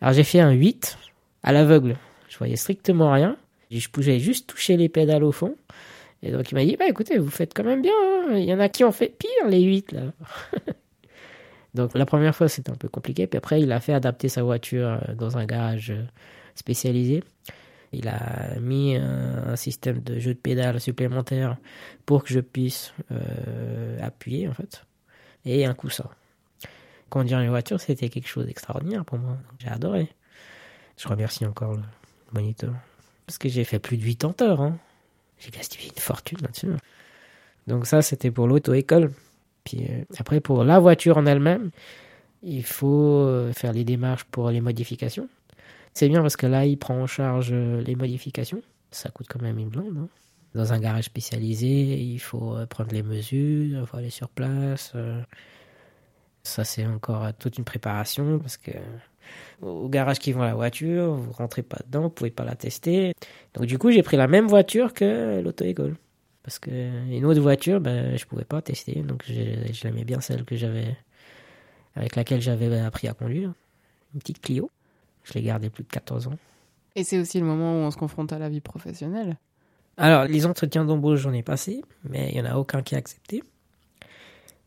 Alors 0.00 0.14
j'ai 0.14 0.24
fait 0.24 0.40
un 0.40 0.50
8 0.50 0.98
à 1.42 1.52
l'aveugle. 1.52 1.96
Je 2.28 2.38
voyais 2.38 2.56
strictement 2.56 3.12
rien. 3.12 3.36
Je 3.70 3.88
pouvais 3.88 4.18
juste 4.18 4.48
toucher 4.48 4.76
les 4.76 4.88
pédales 4.88 5.22
au 5.22 5.30
fond. 5.30 5.54
Et 6.22 6.32
donc 6.32 6.50
il 6.50 6.54
m'a 6.56 6.64
dit, 6.64 6.76
bah 6.76 6.88
écoutez, 6.88 7.18
vous 7.18 7.30
faites 7.30 7.54
quand 7.54 7.62
même 7.62 7.82
bien. 7.82 7.92
Hein. 7.92 8.36
Il 8.36 8.44
y 8.44 8.52
en 8.52 8.58
a 8.58 8.68
qui 8.68 8.82
ont 8.82 8.92
fait 8.92 9.14
pire 9.16 9.48
les 9.48 9.62
8 9.62 9.92
là. 9.92 10.00
donc 11.74 11.94
la 11.94 12.06
première 12.06 12.34
fois 12.34 12.48
c'était 12.48 12.70
un 12.70 12.76
peu 12.76 12.88
compliqué. 12.88 13.26
Puis 13.26 13.38
après 13.38 13.60
il 13.60 13.70
a 13.72 13.80
fait 13.80 13.92
adapter 13.92 14.28
sa 14.28 14.42
voiture 14.42 15.00
dans 15.16 15.38
un 15.38 15.44
garage 15.44 15.92
spécialisé. 16.54 17.22
Il 17.92 18.08
a 18.08 18.58
mis 18.60 18.96
un, 18.96 19.56
système 19.56 20.00
de 20.00 20.20
jeu 20.20 20.34
de 20.34 20.38
pédales 20.38 20.80
supplémentaire 20.80 21.56
pour 22.06 22.22
que 22.22 22.32
je 22.32 22.40
puisse 22.40 22.94
euh, 23.10 23.98
appuyer 24.00 24.48
en 24.48 24.52
fait 24.52 24.84
et 25.44 25.64
un 25.64 25.74
coussin. 25.74 26.08
Conduire 27.08 27.40
une 27.40 27.48
voiture, 27.48 27.80
c'était 27.80 28.08
quelque 28.08 28.28
chose 28.28 28.46
d'extraordinaire 28.46 29.04
pour 29.04 29.18
moi. 29.18 29.36
J'ai 29.58 29.68
adoré. 29.68 30.08
Je 30.96 31.08
remercie 31.08 31.44
encore 31.44 31.74
le 31.74 31.82
moniteur 32.32 32.74
parce 33.26 33.38
que 33.38 33.48
j'ai 33.48 33.64
fait 33.64 33.78
plus 33.78 33.96
de 33.96 34.04
80 34.04 34.46
heures. 34.46 34.60
Hein. 34.60 34.78
J'ai 35.38 35.50
gaspillé 35.50 35.90
une 35.90 36.00
fortune 36.00 36.38
là-dessus. 36.42 36.68
Donc 37.66 37.86
ça, 37.86 38.02
c'était 38.02 38.30
pour 38.30 38.46
l'auto-école. 38.46 39.10
Puis 39.64 39.86
euh, 39.88 40.04
après, 40.18 40.40
pour 40.40 40.64
la 40.64 40.78
voiture 40.78 41.18
en 41.18 41.26
elle-même, 41.26 41.70
il 42.42 42.64
faut 42.64 43.50
faire 43.52 43.72
les 43.74 43.84
démarches 43.84 44.24
pour 44.24 44.50
les 44.50 44.62
modifications. 44.62 45.28
C'est 45.92 46.08
bien 46.08 46.22
parce 46.22 46.36
que 46.36 46.46
là, 46.46 46.64
il 46.64 46.78
prend 46.78 46.94
en 46.94 47.06
charge 47.06 47.52
les 47.52 47.94
modifications. 47.94 48.62
Ça 48.90 49.10
coûte 49.10 49.26
quand 49.28 49.42
même 49.42 49.58
une 49.58 49.68
blonde. 49.68 49.98
Hein. 49.98 50.08
Dans 50.54 50.72
un 50.72 50.80
garage 50.80 51.04
spécialisé, 51.04 52.00
il 52.00 52.18
faut 52.18 52.56
prendre 52.70 52.92
les 52.92 53.02
mesures, 53.02 53.80
il 53.80 53.86
faut 53.86 53.98
aller 53.98 54.08
sur 54.08 54.30
place. 54.30 54.94
Ça, 56.42 56.64
c'est 56.64 56.86
encore 56.86 57.26
toute 57.38 57.58
une 57.58 57.64
préparation 57.64 58.38
parce 58.38 58.56
que 58.56 58.72
au 59.62 59.88
garage 59.88 60.18
qui 60.18 60.32
vend 60.32 60.42
la 60.44 60.54
voiture, 60.54 61.14
vous 61.14 61.32
rentrez 61.32 61.62
pas 61.62 61.78
dedans, 61.84 62.02
vous 62.02 62.10
pouvez 62.10 62.30
pas 62.30 62.44
la 62.44 62.56
tester. 62.56 63.14
Donc 63.54 63.66
du 63.66 63.78
coup, 63.78 63.90
j'ai 63.90 64.02
pris 64.02 64.16
la 64.16 64.28
même 64.28 64.46
voiture 64.46 64.94
que 64.94 65.40
l'auto-école. 65.40 65.96
Parce 66.42 66.58
que 66.58 66.70
une 66.70 67.24
autre 67.24 67.40
voiture, 67.40 67.80
ben, 67.80 68.16
je 68.16 68.24
pouvais 68.24 68.44
pas 68.44 68.62
tester. 68.62 69.02
Donc 69.02 69.24
je 69.26 69.84
l'aimais 69.84 70.04
bien 70.04 70.20
celle 70.20 70.44
que 70.44 70.56
j'avais, 70.56 70.96
avec 71.94 72.16
laquelle 72.16 72.40
j'avais 72.40 72.78
appris 72.78 73.08
à 73.08 73.14
conduire. 73.14 73.52
Une 74.14 74.20
petite 74.20 74.40
Clio. 74.40 74.70
Je 75.24 75.34
l'ai 75.34 75.42
gardé 75.42 75.70
plus 75.70 75.84
de 75.84 75.88
14 75.88 76.28
ans. 76.28 76.38
Et 76.96 77.04
c'est 77.04 77.18
aussi 77.18 77.38
le 77.38 77.46
moment 77.46 77.74
où 77.74 77.76
on 77.86 77.90
se 77.90 77.96
confronte 77.96 78.32
à 78.32 78.38
la 78.38 78.48
vie 78.48 78.60
professionnelle 78.60 79.36
Alors, 79.96 80.24
les 80.24 80.46
entretiens 80.46 80.84
d'embauche, 80.84 81.20
j'en 81.20 81.32
ai 81.32 81.42
passé, 81.42 81.82
mais 82.08 82.30
il 82.30 82.40
n'y 82.40 82.48
en 82.48 82.50
a 82.50 82.56
aucun 82.56 82.82
qui 82.82 82.94
a 82.94 82.98
accepté. 82.98 83.44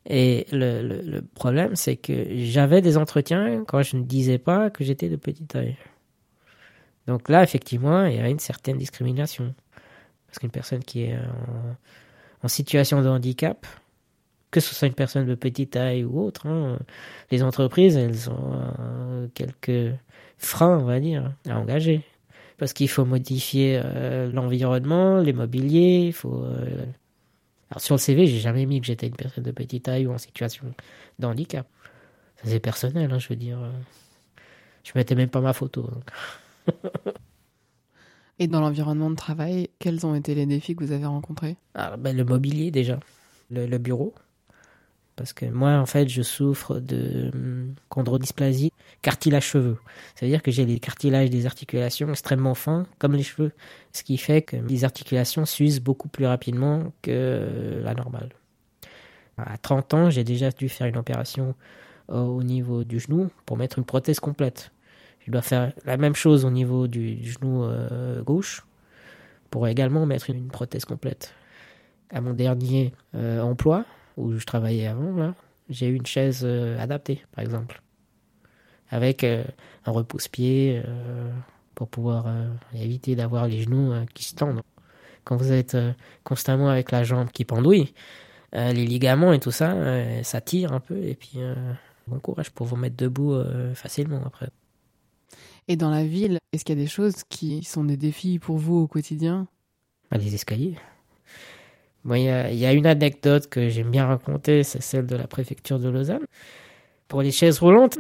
Et 0.05 0.45
le, 0.51 0.81
le, 0.81 1.01
le 1.01 1.21
problème, 1.21 1.75
c'est 1.75 1.95
que 1.95 2.25
j'avais 2.36 2.81
des 2.81 2.97
entretiens 2.97 3.63
quand 3.65 3.81
je 3.81 3.97
ne 3.97 4.03
disais 4.03 4.38
pas 4.38 4.69
que 4.69 4.83
j'étais 4.83 5.09
de 5.09 5.15
petite 5.15 5.49
taille. 5.49 5.77
Donc 7.07 7.29
là, 7.29 7.43
effectivement, 7.43 8.05
il 8.05 8.15
y 8.15 8.19
a 8.19 8.29
une 8.29 8.39
certaine 8.39 8.77
discrimination. 8.77 9.53
Parce 10.33 10.39
qu'une 10.39 10.49
personne 10.49 10.83
qui 10.83 11.03
est 11.03 11.15
en, 12.41 12.47
situation 12.47 13.03
de 13.03 13.07
handicap, 13.07 13.67
que 14.49 14.59
ce 14.59 14.73
soit 14.73 14.87
une 14.87 14.95
personne 14.95 15.27
de 15.27 15.35
petite 15.35 15.69
taille 15.69 16.03
ou 16.03 16.19
autre, 16.19 16.47
hein, 16.47 16.79
les 17.29 17.43
entreprises, 17.43 17.95
elles 17.97 18.31
ont 18.31 18.53
euh, 18.79 19.27
quelques 19.35 19.95
frein, 20.39 20.79
on 20.79 20.85
va 20.85 20.99
dire, 20.99 21.31
à 21.47 21.59
engager. 21.59 22.01
Parce 22.57 22.73
qu'il 22.73 22.89
faut 22.89 23.05
modifier 23.05 23.79
euh, 23.85 24.31
l'environnement, 24.31 25.19
l'immobilier, 25.19 26.05
il 26.07 26.13
faut... 26.13 26.43
Euh... 26.43 26.83
Alors 27.69 27.81
sur 27.81 27.93
le 27.93 27.99
CV, 27.99 28.25
j'ai 28.25 28.39
jamais 28.39 28.65
mis 28.65 28.81
que 28.81 28.87
j'étais 28.87 29.05
une 29.05 29.15
personne 29.15 29.43
de 29.43 29.51
petite 29.51 29.83
taille 29.83 30.07
ou 30.07 30.13
en 30.13 30.17
situation 30.17 30.65
de 31.19 31.27
handicap. 31.27 31.67
C'est 32.43 32.59
personnel, 32.59 33.11
hein, 33.13 33.19
je 33.19 33.29
veux 33.29 33.35
dire. 33.35 33.59
Je 34.83 34.93
mettais 34.95 35.13
même 35.13 35.29
pas 35.29 35.41
ma 35.41 35.53
photo. 35.53 35.87
Et 38.43 38.47
dans 38.47 38.60
l'environnement 38.60 39.10
de 39.10 39.15
travail, 39.15 39.69
quels 39.79 40.06
ont 40.06 40.15
été 40.15 40.36
les 40.36 40.45
défis 40.45 40.75
que 40.75 40.84
vous 40.84 40.91
avez 40.91 41.06
rencontrés? 41.06 41.56
Ben, 41.75 42.13
Le 42.13 42.25
mobilier 42.25 42.71
déjà, 42.71 42.99
le, 43.49 43.77
bureau. 43.77 44.13
Parce 45.15 45.32
que 45.32 45.45
moi, 45.45 45.77
en 45.77 45.86
fait, 45.86 46.10
je 46.10 46.21
souffre 46.21 46.82
de 46.82 47.32
chondrodysplasie, 47.88 48.73
cartilage 49.01 49.45
cheveux. 49.45 49.77
C'est-à-dire 50.13 50.43
que 50.43 50.51
j'ai 50.51 50.65
les 50.65 50.79
cartilages 50.79 51.29
des 51.29 51.45
articulations 51.45 52.10
extrêmement 52.10 52.53
fins, 52.53 52.86
comme 52.99 53.13
les 53.13 53.23
cheveux. 53.23 53.53
Ce 53.93 54.03
qui 54.03 54.17
fait 54.17 54.41
que 54.41 54.58
les 54.58 54.84
articulations 54.84 55.45
s'usent 55.45 55.79
beaucoup 55.79 56.10
plus 56.10 56.25
rapidement 56.25 56.91
que 57.01 57.79
la 57.82 57.93
normale. 57.93 58.32
À 59.38 59.58
30 59.58 59.93
ans, 59.93 60.10
j'ai 60.10 60.25
déjà 60.25 60.51
dû 60.51 60.67
faire 60.67 60.88
une 60.88 60.97
opération 60.97 61.56
au 62.10 62.43
niveau 62.43 62.84
du 62.84 62.99
genou 62.99 63.29
pour 63.45 63.56
mettre 63.56 63.79
une 63.79 63.86
prothèse 63.86 64.19
complète. 64.19 64.72
Je 65.25 65.31
dois 65.31 65.41
faire 65.41 65.71
la 65.86 65.97
même 65.97 66.15
chose 66.15 66.43
au 66.45 66.51
niveau 66.51 66.88
du 66.88 67.23
genou 67.23 67.63
euh, 67.63 68.21
gauche 68.23 68.65
pour 69.49 69.67
également 69.67 70.05
mettre 70.05 70.29
une 70.29 70.49
prothèse 70.49 70.86
complète. 70.86 71.33
À 72.09 72.21
mon 72.21 72.33
dernier 72.33 72.93
euh, 73.15 73.41
emploi, 73.41 73.86
où 74.17 74.38
je 74.38 74.45
travaillais 74.45 74.88
avant, 74.88 75.33
j'ai 75.69 75.88
eu 75.88 75.95
une 75.95 76.05
chaise 76.05 76.41
euh, 76.43 76.79
adaptée, 76.79 77.23
par 77.31 77.43
exemple. 77.43 77.81
Avec 78.89 79.23
un 79.23 79.43
repousse-pied 79.91 80.83
pour 81.73 81.88
pouvoir 81.88 82.27
éviter 82.75 83.15
d'avoir 83.15 83.47
les 83.47 83.63
genoux 83.63 83.91
qui 84.13 84.23
se 84.23 84.36
tendent. 84.36 84.62
Quand 85.23 85.36
vous 85.36 85.51
êtes 85.51 85.75
constamment 86.23 86.69
avec 86.69 86.91
la 86.91 87.03
jambe 87.03 87.31
qui 87.31 87.43
pendouille, 87.43 87.91
les 88.51 88.86
ligaments 88.86 89.33
et 89.33 89.39
tout 89.39 89.49
ça, 89.49 89.75
ça 90.21 90.41
tire 90.41 90.73
un 90.73 90.79
peu. 90.79 90.97
Et 90.97 91.15
puis, 91.15 91.39
bon 92.05 92.19
courage 92.19 92.51
pour 92.51 92.67
vous 92.67 92.75
mettre 92.75 92.95
debout 92.95 93.36
facilement 93.73 94.21
après. 94.27 94.49
Et 95.67 95.76
dans 95.76 95.89
la 95.89 96.04
ville, 96.04 96.39
est-ce 96.52 96.65
qu'il 96.65 96.78
y 96.78 96.82
a 96.82 96.84
des 96.84 96.89
choses 96.89 97.23
qui 97.30 97.63
sont 97.63 97.84
des 97.84 97.97
défis 97.97 98.39
pour 98.39 98.58
vous 98.58 98.76
au 98.78 98.88
quotidien? 98.88 99.47
Ah, 100.12 100.17
les 100.17 100.36
escaliers. 100.36 100.78
Bon, 102.04 102.15
il 102.15 102.23
y 102.23 102.30
a, 102.30 102.52
il 102.52 102.58
y 102.58 102.65
a 102.65 102.73
une 102.73 102.86
anecdote 102.86 103.47
que 103.47 103.69
j'aime 103.69 103.89
bien 103.89 104.06
raconter, 104.06 104.63
c'est 104.63 104.82
celle 104.82 105.06
de 105.06 105.15
la 105.15 105.28
préfecture 105.28 105.80
de 105.80 105.88
Lausanne. 105.88 106.26
Pour 107.08 107.21
les 107.21 107.32
chaises 107.32 107.60
roulantes, 107.60 107.97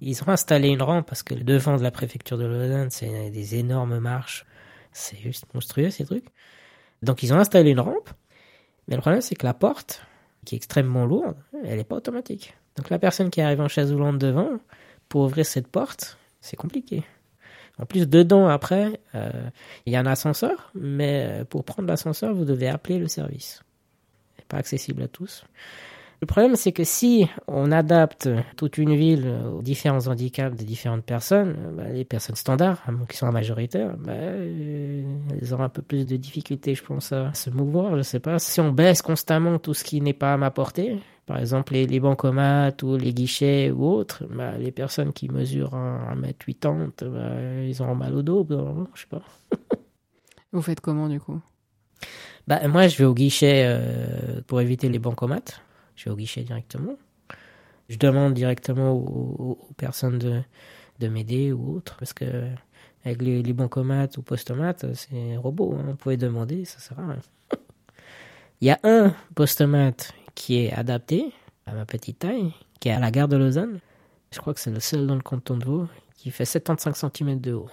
ils 0.00 0.22
ont 0.24 0.28
installé 0.28 0.68
une 0.68 0.82
rampe 0.82 1.06
parce 1.06 1.22
que 1.22 1.34
le 1.34 1.44
devant 1.44 1.76
de 1.76 1.82
la 1.82 1.92
préfecture 1.92 2.36
de 2.36 2.46
Lausanne, 2.46 2.90
c'est 2.90 3.30
des 3.30 3.54
énormes 3.54 3.98
marches. 3.98 4.44
C'est 4.92 5.16
juste 5.16 5.46
monstrueux 5.54 5.90
ces 5.90 6.04
trucs. 6.04 6.26
Donc 7.02 7.22
ils 7.22 7.32
ont 7.32 7.38
installé 7.38 7.70
une 7.70 7.80
rampe. 7.80 8.10
Mais 8.88 8.96
le 8.96 9.00
problème, 9.00 9.22
c'est 9.22 9.34
que 9.34 9.46
la 9.46 9.54
porte, 9.54 10.04
qui 10.44 10.54
est 10.54 10.58
extrêmement 10.58 11.06
lourde, 11.06 11.36
elle 11.64 11.78
n'est 11.78 11.84
pas 11.84 11.96
automatique. 11.96 12.54
Donc 12.76 12.90
la 12.90 12.98
personne 12.98 13.30
qui 13.30 13.40
arrive 13.40 13.60
en 13.60 13.68
chaise 13.68 13.92
roulante 13.92 14.18
devant, 14.18 14.58
pour 15.08 15.22
ouvrir 15.22 15.46
cette 15.46 15.68
porte, 15.68 16.18
c'est 16.44 16.56
compliqué. 16.56 17.02
En 17.78 17.86
plus, 17.86 18.08
dedans, 18.08 18.46
après, 18.46 19.00
euh, 19.14 19.30
il 19.86 19.92
y 19.92 19.96
a 19.96 20.00
un 20.00 20.06
ascenseur, 20.06 20.70
mais 20.74 21.26
euh, 21.26 21.44
pour 21.44 21.64
prendre 21.64 21.88
l'ascenseur, 21.88 22.34
vous 22.34 22.44
devez 22.44 22.68
appeler 22.68 22.98
le 22.98 23.08
service. 23.08 23.62
C'est 24.36 24.46
pas 24.46 24.58
accessible 24.58 25.02
à 25.02 25.08
tous. 25.08 25.44
Le 26.20 26.26
problème, 26.26 26.54
c'est 26.54 26.70
que 26.72 26.84
si 26.84 27.28
on 27.48 27.72
adapte 27.72 28.28
toute 28.56 28.78
une 28.78 28.94
ville 28.94 29.26
aux 29.52 29.62
différents 29.62 30.06
handicaps 30.06 30.56
des 30.56 30.64
différentes 30.64 31.04
personnes, 31.04 31.56
euh, 31.58 31.70
bah, 31.72 31.88
les 31.90 32.04
personnes 32.04 32.36
standards, 32.36 32.80
moins 32.86 33.06
qu'ils 33.06 33.16
soient 33.16 33.32
majoritaires, 33.32 33.96
bah, 33.96 34.12
elles 34.12 35.52
auront 35.52 35.64
un 35.64 35.68
peu 35.68 35.82
plus 35.82 36.06
de 36.06 36.16
difficultés, 36.16 36.74
je 36.74 36.84
pense, 36.84 37.10
à 37.10 37.32
se 37.34 37.50
mouvoir. 37.50 37.96
Je 37.96 38.02
sais 38.02 38.20
pas. 38.20 38.38
Si 38.38 38.60
on 38.60 38.70
baisse 38.70 39.02
constamment 39.02 39.58
tout 39.58 39.74
ce 39.74 39.82
qui 39.82 40.00
n'est 40.00 40.12
pas 40.12 40.34
à 40.34 40.36
ma 40.36 40.50
portée, 40.50 40.98
par 41.26 41.38
exemple 41.38 41.72
les, 41.74 41.86
les 41.86 42.00
bancomates 42.00 42.82
ou 42.82 42.96
les 42.96 43.12
guichets 43.14 43.70
ou 43.70 43.84
autres, 43.84 44.24
bah, 44.30 44.58
les 44.58 44.72
personnes 44.72 45.12
qui 45.12 45.28
mesurent 45.28 45.74
1m80, 45.74 46.92
bah, 47.10 47.62
ils 47.64 47.80
auront 47.82 47.94
mal 47.94 48.14
au 48.14 48.22
dos, 48.22 48.46
je 48.94 49.00
sais 49.02 49.06
pas. 49.08 49.22
Vous 50.52 50.62
faites 50.62 50.80
comment 50.80 51.08
du 51.08 51.20
coup? 51.20 51.40
Bah, 52.46 52.66
moi, 52.68 52.88
je 52.88 52.96
vais 52.98 53.04
au 53.04 53.14
guichet 53.14 53.64
euh, 53.66 54.40
pour 54.46 54.60
éviter 54.60 54.88
les 54.88 54.98
bancomates. 54.98 55.60
Je 55.96 56.04
vais 56.04 56.10
au 56.10 56.16
guichet 56.16 56.42
directement. 56.42 56.96
Je 57.88 57.98
demande 57.98 58.34
directement 58.34 58.92
aux, 58.92 59.04
aux- 59.38 59.58
aux 59.70 59.74
personnes 59.74 60.18
de, 60.18 60.40
de 61.00 61.08
m'aider 61.08 61.52
ou 61.52 61.76
autre, 61.76 61.96
parce 61.98 62.12
que 62.14 62.24
avec 63.04 63.22
les, 63.22 63.42
les 63.42 63.52
bancomates 63.52 64.16
ou 64.18 64.22
postomates, 64.22 64.86
c'est 64.94 65.36
robot. 65.36 65.76
hein. 65.78 65.84
Vous 65.88 65.96
pouvez 65.96 66.16
demander, 66.16 66.64
ça 66.64 66.78
sert 66.80 66.98
à 67.00 67.06
rien. 67.08 67.20
Il 68.60 68.68
y 68.68 68.70
a 68.70 68.78
un 68.84 69.14
postomate 69.34 70.12
qui 70.34 70.58
est 70.58 70.72
adapté 70.72 71.32
à 71.66 71.72
ma 71.72 71.86
petite 71.86 72.20
taille, 72.20 72.52
qui 72.80 72.88
est 72.88 72.92
à 72.92 73.00
la 73.00 73.10
gare 73.10 73.28
de 73.28 73.36
Lausanne. 73.36 73.80
Je 74.32 74.38
crois 74.38 74.54
que 74.54 74.60
c'est 74.60 74.70
le 74.70 74.80
seul 74.80 75.06
dans 75.06 75.14
le 75.14 75.22
canton 75.22 75.56
de 75.56 75.64
Vaud, 75.64 75.88
qui 76.16 76.30
fait 76.30 76.44
75 76.44 77.10
cm 77.14 77.40
de 77.40 77.52
haut. 77.52 77.68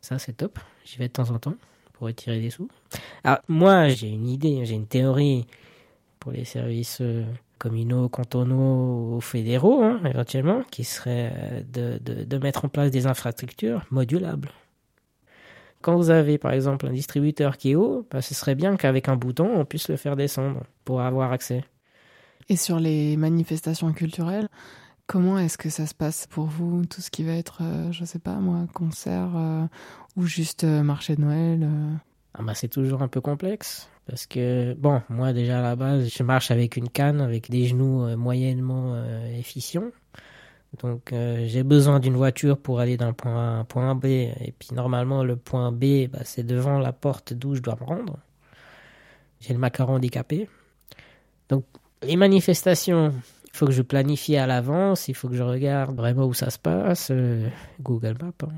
Ça, 0.00 0.18
c'est 0.18 0.34
top. 0.34 0.58
J'y 0.84 0.98
vais 0.98 1.08
de 1.08 1.12
temps 1.12 1.30
en 1.30 1.38
temps 1.38 1.56
pour 1.92 2.06
retirer 2.06 2.40
des 2.40 2.50
sous. 2.50 2.68
Alors, 3.24 3.38
moi, 3.48 3.88
j'ai 3.88 4.08
une 4.08 4.28
idée, 4.28 4.64
j'ai 4.64 4.74
une 4.74 4.86
théorie 4.86 5.46
pour 6.20 6.32
les 6.32 6.44
services 6.44 6.98
euh, 7.00 7.24
communaux, 7.58 8.08
cantonaux 8.08 9.16
ou 9.16 9.20
fédéraux, 9.20 9.82
hein, 9.82 10.00
éventuellement, 10.04 10.62
qui 10.70 10.84
serait 10.84 11.32
euh, 11.34 11.62
de, 11.72 11.98
de, 12.04 12.24
de 12.24 12.38
mettre 12.38 12.64
en 12.64 12.68
place 12.68 12.90
des 12.90 13.06
infrastructures 13.06 13.84
modulables. 13.90 14.50
Quand 15.80 15.96
vous 15.96 16.10
avez, 16.10 16.38
par 16.38 16.52
exemple, 16.52 16.86
un 16.86 16.92
distributeur 16.92 17.56
qui 17.56 17.72
est 17.72 17.74
haut, 17.74 18.06
bah, 18.10 18.20
ce 18.20 18.34
serait 18.34 18.54
bien 18.54 18.76
qu'avec 18.76 19.08
un 19.08 19.16
bouton, 19.16 19.48
on 19.54 19.64
puisse 19.64 19.88
le 19.88 19.96
faire 19.96 20.16
descendre 20.16 20.64
pour 20.84 21.00
avoir 21.00 21.32
accès. 21.32 21.64
Et 22.48 22.56
sur 22.56 22.78
les 22.78 23.16
manifestations 23.16 23.92
culturelles, 23.92 24.48
comment 25.06 25.38
est-ce 25.38 25.58
que 25.58 25.70
ça 25.70 25.86
se 25.86 25.94
passe 25.94 26.26
pour 26.26 26.46
vous 26.46 26.84
Tout 26.86 27.00
ce 27.00 27.10
qui 27.10 27.24
va 27.24 27.32
être, 27.32 27.58
euh, 27.62 27.90
je 27.90 28.04
sais 28.04 28.18
pas 28.18 28.34
moi, 28.34 28.66
concert 28.72 29.30
euh, 29.34 29.66
ou 30.16 30.26
juste 30.26 30.64
euh, 30.64 30.82
marché 30.82 31.16
de 31.16 31.22
Noël 31.22 31.62
euh? 31.64 31.94
Ah 32.34 32.42
bah, 32.42 32.54
c'est 32.54 32.68
toujours 32.68 33.02
un 33.02 33.08
peu 33.08 33.20
complexe. 33.20 33.88
Parce 34.06 34.26
que, 34.26 34.74
bon, 34.74 35.02
moi 35.08 35.32
déjà 35.32 35.58
à 35.58 35.62
la 35.62 35.74
base, 35.74 36.08
je 36.14 36.22
marche 36.22 36.50
avec 36.50 36.76
une 36.76 36.88
canne, 36.88 37.20
avec 37.20 37.50
des 37.50 37.66
genoux 37.66 38.04
euh, 38.04 38.16
moyennement 38.16 39.02
efficients. 39.34 39.90
Donc 40.82 41.12
j'ai 41.12 41.62
besoin 41.62 42.00
d'une 42.00 42.16
voiture 42.16 42.58
pour 42.58 42.80
aller 42.80 42.98
d'un 42.98 43.14
point 43.14 43.34
A 43.34 43.56
à 43.56 43.58
un 43.60 43.64
point 43.64 43.94
B. 43.94 44.04
Et 44.04 44.52
puis 44.58 44.74
normalement 44.74 45.24
le 45.24 45.36
point 45.36 45.72
B, 45.72 46.06
bah, 46.06 46.18
c'est 46.24 46.42
devant 46.42 46.78
la 46.78 46.92
porte 46.92 47.32
d'où 47.32 47.54
je 47.54 47.62
dois 47.62 47.76
me 47.80 47.86
rendre. 47.86 48.18
J'ai 49.40 49.54
le 49.54 49.58
macaron 49.58 49.94
handicapé. 49.94 50.50
Donc 51.48 51.64
les 52.02 52.16
manifestations, 52.16 53.12
il 53.44 53.56
faut 53.56 53.66
que 53.66 53.72
je 53.72 53.82
planifie 53.82 54.36
à 54.36 54.46
l'avance, 54.46 55.08
il 55.08 55.14
faut 55.14 55.28
que 55.28 55.34
je 55.36 55.42
regarde 55.42 55.96
vraiment 55.96 56.26
où 56.26 56.34
ça 56.34 56.50
se 56.50 56.58
passe. 56.58 57.08
euh, 57.10 57.48
Google 57.80 58.16
Maps. 58.20 58.32
hein. 58.42 58.52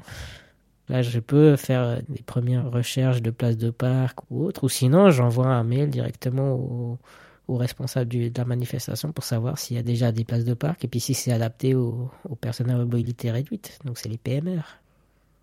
Là, 0.89 1.03
je 1.03 1.21
peux 1.21 1.57
faire 1.57 2.01
des 2.09 2.23
premières 2.23 2.71
recherches 2.71 3.21
de 3.21 3.31
places 3.31 3.59
de 3.59 3.71
parc 3.71 4.21
ou 4.31 4.45
autre, 4.45 4.65
ou 4.65 4.69
sinon, 4.71 5.11
j'envoie 5.11 5.49
un 5.49 5.63
mail 5.63 5.91
directement 5.91 6.53
au, 6.55 6.99
au 7.47 7.57
responsable 7.59 8.09
de 8.11 8.31
la 8.37 8.45
manifestation 8.47 9.13
pour 9.13 9.25
savoir 9.25 9.59
s'il 9.59 9.77
y 9.77 9.81
a 9.81 9.83
déjà 9.83 10.13
des 10.13 10.25
places 10.25 10.45
de 10.47 10.55
parc 10.55 10.85
et 10.85 10.89
puis 10.89 11.01
si 11.01 11.13
c'est 11.15 11.33
adapté 11.33 11.75
aux, 11.75 12.11
aux 12.29 12.37
personnes 12.37 12.71
à 12.71 12.77
mobilité 12.77 13.31
réduite. 13.31 13.79
Donc, 13.85 13.99
c'est 13.99 14.09
les 14.09 14.17
PMR. 14.19 14.63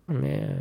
Mais 0.08 0.42
euh, 0.42 0.54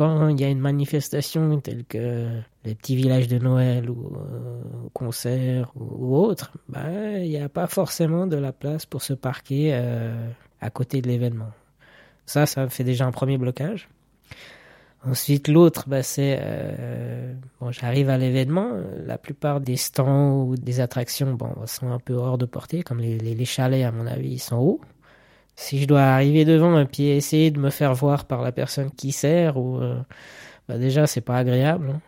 quand 0.00 0.28
il 0.28 0.40
y 0.40 0.44
a 0.44 0.48
une 0.48 0.60
manifestation 0.60 1.60
telle 1.60 1.84
que 1.84 2.26
les 2.64 2.74
petits 2.74 2.96
villages 2.96 3.28
de 3.28 3.36
Noël 3.36 3.90
ou 3.90 4.16
euh, 4.16 4.62
concert 4.94 5.70
ou, 5.76 6.30
ou 6.30 6.34
bah, 6.70 7.18
il 7.18 7.28
n'y 7.28 7.36
a 7.36 7.50
pas 7.50 7.66
forcément 7.66 8.26
de 8.26 8.36
la 8.36 8.50
place 8.50 8.86
pour 8.86 9.02
se 9.02 9.12
parquer 9.12 9.72
euh, 9.74 10.26
à 10.62 10.70
côté 10.70 11.02
de 11.02 11.08
l'événement. 11.08 11.50
Ça, 12.24 12.46
ça 12.46 12.66
fait 12.70 12.82
déjà 12.82 13.04
un 13.04 13.10
premier 13.10 13.36
blocage. 13.36 13.90
Ensuite, 15.04 15.48
l'autre, 15.48 15.84
bah, 15.86 16.02
c'est 16.02 16.38
euh, 16.40 17.34
bon, 17.60 17.70
j'arrive 17.70 18.08
à 18.08 18.16
l'événement. 18.16 18.70
La 19.04 19.18
plupart 19.18 19.60
des 19.60 19.76
stands 19.76 20.46
ou 20.46 20.56
des 20.56 20.80
attractions, 20.80 21.34
bon, 21.34 21.54
sont 21.66 21.90
un 21.90 21.98
peu 21.98 22.14
hors 22.14 22.38
de 22.38 22.46
portée, 22.46 22.82
comme 22.82 23.00
les, 23.00 23.18
les 23.18 23.44
chalets, 23.44 23.84
à 23.84 23.92
mon 23.92 24.06
avis, 24.06 24.30
ils 24.30 24.38
sont 24.38 24.56
hauts. 24.56 24.80
Si 25.60 25.78
je 25.78 25.86
dois 25.86 26.00
arriver 26.00 26.46
devant 26.46 26.80
et 26.80 26.86
puis 26.86 27.08
essayer 27.08 27.50
de 27.50 27.60
me 27.60 27.68
faire 27.68 27.92
voir 27.92 28.24
par 28.24 28.40
la 28.40 28.50
personne 28.50 28.90
qui 28.90 29.12
sert, 29.12 29.58
ou 29.58 29.76
euh, 29.76 30.00
bah, 30.68 30.78
déjà, 30.78 31.06
c'est 31.06 31.20
pas 31.20 31.36
agréable. 31.36 31.90
hein. 31.90 32.00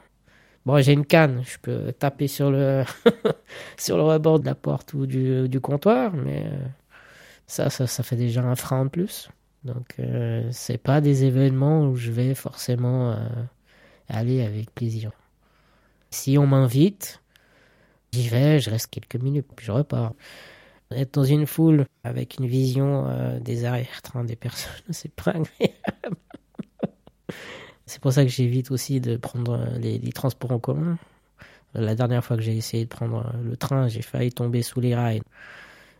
Bon, 0.64 0.80
j'ai 0.80 0.94
une 0.94 1.04
canne, 1.04 1.42
je 1.44 1.58
peux 1.60 1.92
taper 1.92 2.28
sur 2.28 2.50
le 2.50 2.82
sur 3.76 3.98
le 3.98 4.04
rebord 4.04 4.40
de 4.40 4.46
la 4.46 4.54
porte 4.54 4.94
ou 4.94 5.06
du, 5.06 5.60
comptoir, 5.60 6.14
mais 6.14 6.46
euh, 6.46 6.66
ça, 7.46 7.68
ça, 7.68 7.86
ça 7.86 8.02
fait 8.02 8.16
déjà 8.16 8.42
un 8.42 8.56
frein 8.56 8.86
en 8.86 8.88
plus. 8.88 9.28
Donc, 9.64 9.96
euh, 9.98 10.48
c'est 10.50 10.78
pas 10.78 11.02
des 11.02 11.24
événements 11.24 11.88
où 11.88 11.96
je 11.96 12.10
vais 12.10 12.34
forcément 12.34 13.12
euh, 13.12 13.16
aller 14.08 14.42
avec 14.42 14.74
plaisir. 14.74 15.12
Si 16.10 16.38
on 16.38 16.46
m'invite, 16.46 17.20
j'y 18.12 18.28
vais, 18.28 18.60
je 18.60 18.70
reste 18.70 18.86
quelques 18.88 19.16
minutes, 19.16 19.48
puis 19.54 19.66
je 19.66 19.72
repars. 19.72 20.14
Être 20.96 21.14
dans 21.14 21.24
une 21.24 21.46
foule 21.46 21.86
avec 22.04 22.38
une 22.38 22.46
vision 22.46 23.06
euh, 23.06 23.38
des 23.40 23.64
arrière-trains 23.64 24.24
des 24.24 24.36
personnes, 24.36 24.72
c'est 24.90 25.12
pas 25.12 25.32
agréable. 25.32 26.16
c'est 27.86 28.00
pour 28.00 28.12
ça 28.12 28.24
que 28.24 28.30
j'évite 28.30 28.70
aussi 28.70 29.00
de 29.00 29.16
prendre 29.16 29.52
euh, 29.52 29.78
les, 29.78 30.12
transports 30.12 30.52
en 30.52 30.58
commun. 30.58 30.98
La 31.74 31.94
dernière 31.94 32.24
fois 32.24 32.36
que 32.36 32.42
j'ai 32.42 32.56
essayé 32.56 32.84
de 32.84 32.88
prendre 32.88 33.26
euh, 33.26 33.42
le 33.42 33.56
train, 33.56 33.88
j'ai 33.88 34.02
failli 34.02 34.32
tomber 34.32 34.62
sous 34.62 34.80
les 34.80 34.94
rails 34.94 35.22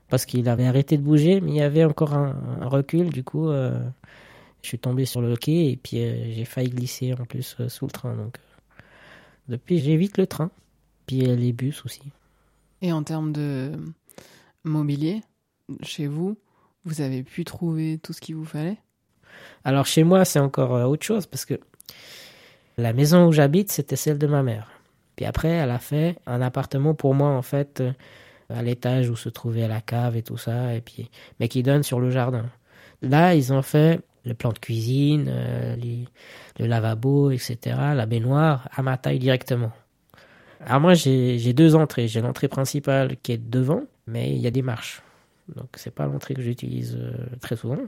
parce 0.08 0.26
qu'il 0.26 0.48
avait 0.48 0.66
arrêté 0.66 0.98
de 0.98 1.02
bouger, 1.02 1.40
mais 1.40 1.52
il 1.52 1.56
y 1.56 1.62
avait 1.62 1.84
encore 1.84 2.12
un, 2.12 2.36
recul. 2.68 3.08
Du 3.08 3.24
coup, 3.24 3.50
je 3.50 3.80
suis 4.60 4.78
tombé 4.78 5.06
sur 5.06 5.22
le 5.22 5.34
quai 5.36 5.70
et 5.70 5.76
puis 5.82 6.00
j'ai 6.34 6.44
failli 6.44 6.68
glisser 6.68 7.14
en 7.14 7.24
plus 7.24 7.56
sous 7.68 7.86
le 7.86 7.90
train. 7.90 8.14
Donc, 8.14 8.36
depuis, 9.48 9.78
j'évite 9.78 10.18
le 10.18 10.26
train. 10.26 10.50
Puis 11.06 11.20
les 11.20 11.54
bus 11.54 11.82
aussi. 11.86 12.02
Et 12.82 12.92
en 12.92 13.04
termes 13.04 13.32
de 13.32 13.72
mobilier, 14.64 15.22
chez 15.82 16.06
vous, 16.06 16.36
vous 16.84 17.00
avez 17.00 17.22
pu 17.22 17.44
trouver 17.44 17.98
tout 17.98 18.12
ce 18.12 18.20
qu'il 18.20 18.36
vous 18.36 18.44
fallait? 18.44 18.78
Alors 19.64 19.86
chez 19.86 20.04
moi, 20.04 20.24
c'est 20.24 20.38
encore 20.38 20.74
euh, 20.74 20.84
autre 20.84 21.04
chose 21.04 21.26
parce 21.26 21.44
que 21.44 21.58
la 22.76 22.92
maison 22.92 23.26
où 23.26 23.32
j'habite, 23.32 23.70
c'était 23.70 23.96
celle 23.96 24.18
de 24.18 24.26
ma 24.26 24.42
mère. 24.42 24.68
Puis 25.16 25.26
après, 25.26 25.48
elle 25.48 25.70
a 25.70 25.78
fait 25.78 26.16
un 26.26 26.40
appartement 26.40 26.94
pour 26.94 27.14
moi, 27.14 27.28
en 27.28 27.42
fait, 27.42 27.80
euh, 27.80 27.92
à 28.48 28.62
l'étage 28.62 29.10
où 29.10 29.16
se 29.16 29.28
trouvait 29.28 29.68
la 29.68 29.80
cave 29.80 30.16
et 30.16 30.22
tout 30.22 30.38
ça, 30.38 30.74
et 30.74 30.80
puis, 30.80 31.10
mais 31.38 31.48
qui 31.48 31.62
donne 31.62 31.82
sur 31.82 32.00
le 32.00 32.10
jardin. 32.10 32.46
Là, 33.02 33.34
ils 33.34 33.52
ont 33.52 33.62
fait 33.62 34.00
le 34.24 34.34
plan 34.34 34.52
de 34.52 34.58
cuisine, 34.58 35.26
euh, 35.28 35.76
le 36.58 36.66
lavabo, 36.66 37.30
etc., 37.30 37.76
la 37.94 38.06
baignoire, 38.06 38.68
à 38.74 38.82
ma 38.82 38.96
taille 38.96 39.18
directement. 39.18 39.72
Alors 40.64 40.80
moi 40.80 40.94
j'ai 40.94 41.52
deux 41.52 41.74
entrées. 41.74 42.08
J'ai 42.08 42.20
l'entrée 42.20 42.48
principale 42.48 43.16
qui 43.22 43.32
est 43.32 43.50
devant, 43.50 43.82
mais 44.06 44.30
il 44.30 44.40
y 44.40 44.46
a 44.46 44.50
des 44.50 44.62
marches. 44.62 45.02
Donc 45.48 45.68
c'est 45.74 45.94
pas 45.94 46.06
l'entrée 46.06 46.34
que 46.34 46.42
j'utilise 46.42 46.96
euh, 46.98 47.12
très 47.40 47.56
souvent. 47.56 47.78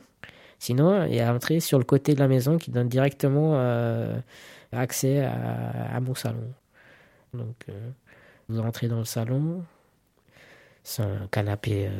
Sinon, 0.59 1.05
il 1.05 1.14
y 1.14 1.20
a 1.20 1.31
l'entrée 1.31 1.61
sur 1.61 1.79
le 1.79 1.85
côté 1.85 2.14
de 2.14 2.20
la 2.20 2.29
maison 2.29 2.59
qui 2.59 2.70
donne 2.70 2.88
directement 2.88 3.53
euh, 3.55 4.18
accès 4.72 5.24
à, 5.24 6.00
mon 6.00 6.14
salon. 6.14 6.53
Donc 7.35 7.57
euh, 7.68 7.90
vous 8.48 8.61
entrez 8.61 8.88
dans 8.88 8.98
le 8.98 9.05
salon. 9.05 9.62
C'est 10.83 11.03
un 11.03 11.27
canapé. 11.31 11.90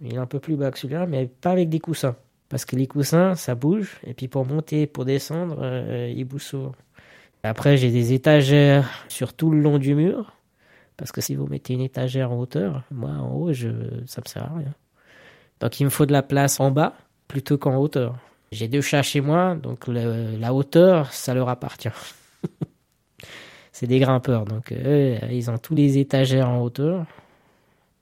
il 0.00 0.14
est 0.14 0.18
un 0.18 0.26
peu 0.26 0.38
plus 0.38 0.56
bas 0.56 0.70
que 0.70 0.78
celui-là, 0.78 1.06
mais 1.06 1.26
pas 1.26 1.50
avec 1.50 1.68
des 1.68 1.80
coussins. 1.80 2.16
Parce 2.48 2.64
que 2.64 2.76
les 2.76 2.86
coussins, 2.86 3.34
ça 3.34 3.54
bouge. 3.54 3.98
Et 4.04 4.14
puis 4.14 4.28
pour 4.28 4.46
monter, 4.46 4.86
pour 4.86 5.04
descendre, 5.04 5.64
ils 6.08 6.24
bougent 6.24 6.42
souvent. 6.44 6.74
Après, 7.42 7.76
j'ai 7.76 7.90
des 7.90 8.12
étagères 8.12 9.04
sur 9.08 9.34
tout 9.34 9.50
le 9.50 9.60
long 9.60 9.78
du 9.78 9.94
mur. 9.94 10.36
Parce 10.96 11.12
que 11.12 11.20
si 11.20 11.34
vous 11.34 11.46
mettez 11.46 11.74
une 11.74 11.80
étagère 11.80 12.30
en 12.30 12.38
hauteur, 12.38 12.84
moi 12.90 13.10
en 13.10 13.32
haut, 13.32 13.52
je, 13.52 13.68
ça 14.06 14.20
me 14.24 14.28
sert 14.28 14.44
à 14.44 14.56
rien. 14.56 14.74
Donc 15.60 15.80
il 15.80 15.84
me 15.84 15.90
faut 15.90 16.06
de 16.06 16.12
la 16.12 16.22
place 16.22 16.60
en 16.60 16.70
bas 16.70 16.94
plutôt 17.28 17.58
qu'en 17.58 17.76
hauteur. 17.76 18.16
J'ai 18.50 18.68
deux 18.68 18.82
chats 18.82 19.02
chez 19.02 19.20
moi, 19.20 19.54
donc 19.54 19.86
la 19.88 20.52
hauteur, 20.52 21.12
ça 21.12 21.32
leur 21.32 21.48
appartient. 21.48 21.88
C'est 23.72 23.86
des 23.86 23.98
grimpeurs, 23.98 24.44
donc 24.44 24.70
eux, 24.72 25.16
ils 25.30 25.50
ont 25.50 25.56
tous 25.56 25.74
les 25.74 25.96
étagères 25.96 26.50
en 26.50 26.60
hauteur. 26.60 27.06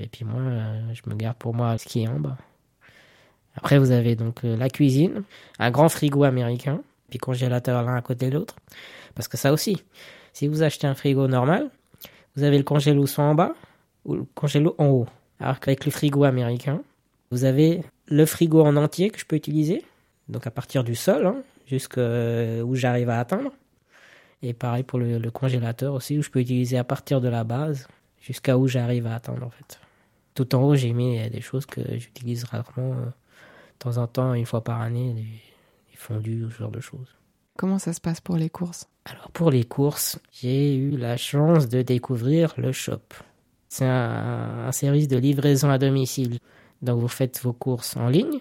Et 0.01 0.09
puis 0.09 0.25
moi, 0.25 0.41
euh, 0.41 0.93
je 0.93 1.09
me 1.09 1.15
garde 1.15 1.37
pour 1.37 1.55
moi 1.55 1.79
ce 1.79 1.87
qui 1.87 2.03
est 2.03 2.09
en 2.09 2.19
bas. 2.19 2.37
Après, 3.55 3.79
vous 3.79 3.91
avez 3.91 4.17
donc 4.17 4.45
euh, 4.45 4.57
la 4.57 4.69
cuisine, 4.69 5.23
un 5.59 5.71
grand 5.71 5.89
frigo 5.89 6.25
américain, 6.25 6.81
puis 7.11 7.19
congélateur 7.19 7.83
l'un 7.83 7.95
à 7.95 8.03
côté 8.03 8.31
de 8.31 8.39
l'autre. 8.39 8.57
Parce 9.15 9.29
que 9.29 9.37
ça 9.37 9.53
aussi, 9.53 9.83
si 10.33 10.49
vous 10.49 10.63
achetez 10.63 10.87
un 10.87 10.95
frigo 10.95 11.29
normal, 11.29 11.71
vous 12.37 12.43
avez 12.43 12.59
le 12.59 12.65
congélo 12.65 13.07
soit 13.07 13.25
en 13.25 13.35
bas 13.35 13.55
ou 14.05 14.15
le 14.15 14.25
congélo 14.35 14.75
en 14.79 14.87
haut. 14.87 15.07
Alors 15.39 15.61
qu'avec 15.61 15.85
le 15.85 15.91
frigo 15.91 16.25
américain, 16.25 16.83
vous 17.31 17.45
avez 17.45 17.83
le 18.07 18.27
frigo 18.27 18.63
en 18.63 18.77
entier 18.77 19.11
que 19.11 19.19
je 19.19 19.25
peux 19.25 19.37
utiliser, 19.37 19.85
donc 20.29 20.47
à 20.47 20.51
partir 20.51 20.85
du 20.85 20.95
sol, 20.95 21.27
hein, 21.27 21.43
jusqu'à 21.67 22.65
où 22.65 22.75
j'arrive 22.75 23.11
à 23.11 23.21
atteindre. 23.21 23.53
Et 24.43 24.55
pareil 24.55 24.83
pour 24.83 24.99
le, 24.99 25.31
congélateur 25.31 25.95
aussi, 25.95 26.19
où 26.19 26.23
je 26.23 26.31
peux 26.31 26.41
utiliser 26.41 26.79
à 26.79 26.85
partir 26.85 27.21
de 27.21 27.29
la 27.29 27.45
base 27.45 27.89
jusqu'à 28.21 28.57
où 28.57 28.69
j'arrive 28.69 29.07
à 29.07 29.15
atteindre 29.15 29.47
en 29.47 29.51
fait. 29.51 29.81
Tout 30.35 30.55
en 30.55 30.63
haut, 30.63 30.75
j'ai 30.75 30.93
mis 30.93 31.29
des 31.31 31.41
choses 31.41 31.67
que 31.67 31.81
j'utilise 31.99 32.45
rarement, 32.45 32.93
euh, 32.93 33.05
de 33.07 33.79
temps 33.79 33.97
en 33.99 34.07
temps, 34.07 34.35
une 34.35 34.47
fois 34.47 34.63
par 34.63 34.81
année, 34.81 35.13
des, 35.13 35.23
des 35.23 35.97
fondus, 35.97 36.47
ce 36.51 36.59
genre 36.59 36.71
de 36.71 36.81
choses. 36.81 37.15
Comment 37.61 37.79
ça 37.79 37.93
se 37.93 38.01
passe 38.01 38.23
pour 38.23 38.39
les 38.39 38.49
courses? 38.49 38.89
Alors 39.05 39.31
pour 39.33 39.51
les 39.51 39.65
courses, 39.65 40.19
j'ai 40.33 40.75
eu 40.75 40.97
la 40.97 41.19
chance 41.19 41.69
de 41.69 41.83
découvrir 41.83 42.55
le 42.57 42.73
shop. 42.73 43.03
C'est 43.69 43.85
un, 43.85 44.73
service 44.73 45.09
de 45.09 45.19
livraison 45.19 45.69
à 45.69 45.77
domicile. 45.77 46.39
Donc 46.81 47.03
vous 47.03 47.09
faites 47.09 47.39
vos 47.43 47.53
courses 47.53 47.99
en 47.99 48.09
ligne. 48.09 48.39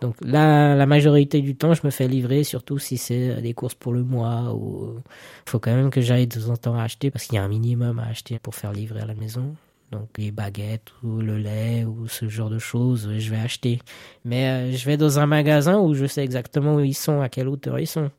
Donc 0.00 0.14
là, 0.20 0.76
la 0.76 0.86
majorité 0.86 1.40
du 1.40 1.56
temps, 1.56 1.74
je 1.74 1.80
me 1.82 1.90
fais 1.90 2.06
livrer, 2.06 2.44
surtout 2.44 2.78
si 2.78 2.96
c'est 2.96 3.42
des 3.42 3.54
courses 3.54 3.74
pour 3.74 3.92
le 3.92 4.04
mois 4.04 4.54
ou 4.54 4.98
il 4.98 5.50
faut 5.50 5.58
quand 5.58 5.74
même 5.74 5.90
que 5.90 6.00
j'aille 6.00 6.28
de 6.28 6.40
temps 6.40 6.50
en 6.50 6.56
temps 6.56 6.78
acheter 6.78 7.10
parce 7.10 7.24
qu'il 7.24 7.34
y 7.34 7.38
a 7.38 7.42
un 7.42 7.48
minimum 7.48 7.98
à 7.98 8.04
acheter 8.04 8.38
pour 8.38 8.54
faire 8.54 8.72
livrer 8.72 9.00
à 9.00 9.06
la 9.06 9.14
maison. 9.14 9.56
Donc 9.90 10.10
les 10.16 10.30
baguettes 10.30 10.92
ou 11.02 11.16
le 11.16 11.38
lait 11.38 11.84
ou 11.84 12.06
ce 12.06 12.28
genre 12.28 12.50
de 12.50 12.60
choses, 12.60 13.10
je 13.18 13.30
vais 13.30 13.40
acheter. 13.40 13.80
Mais 14.24 14.48
euh, 14.48 14.76
je 14.76 14.86
vais 14.86 14.96
dans 14.96 15.18
un 15.18 15.26
magasin 15.26 15.80
où 15.80 15.94
je 15.94 16.06
sais 16.06 16.22
exactement 16.22 16.76
où 16.76 16.80
ils 16.80 16.94
sont, 16.94 17.20
à 17.20 17.28
quelle 17.28 17.48
hauteur 17.48 17.80
ils 17.80 17.88
sont. 17.88 18.12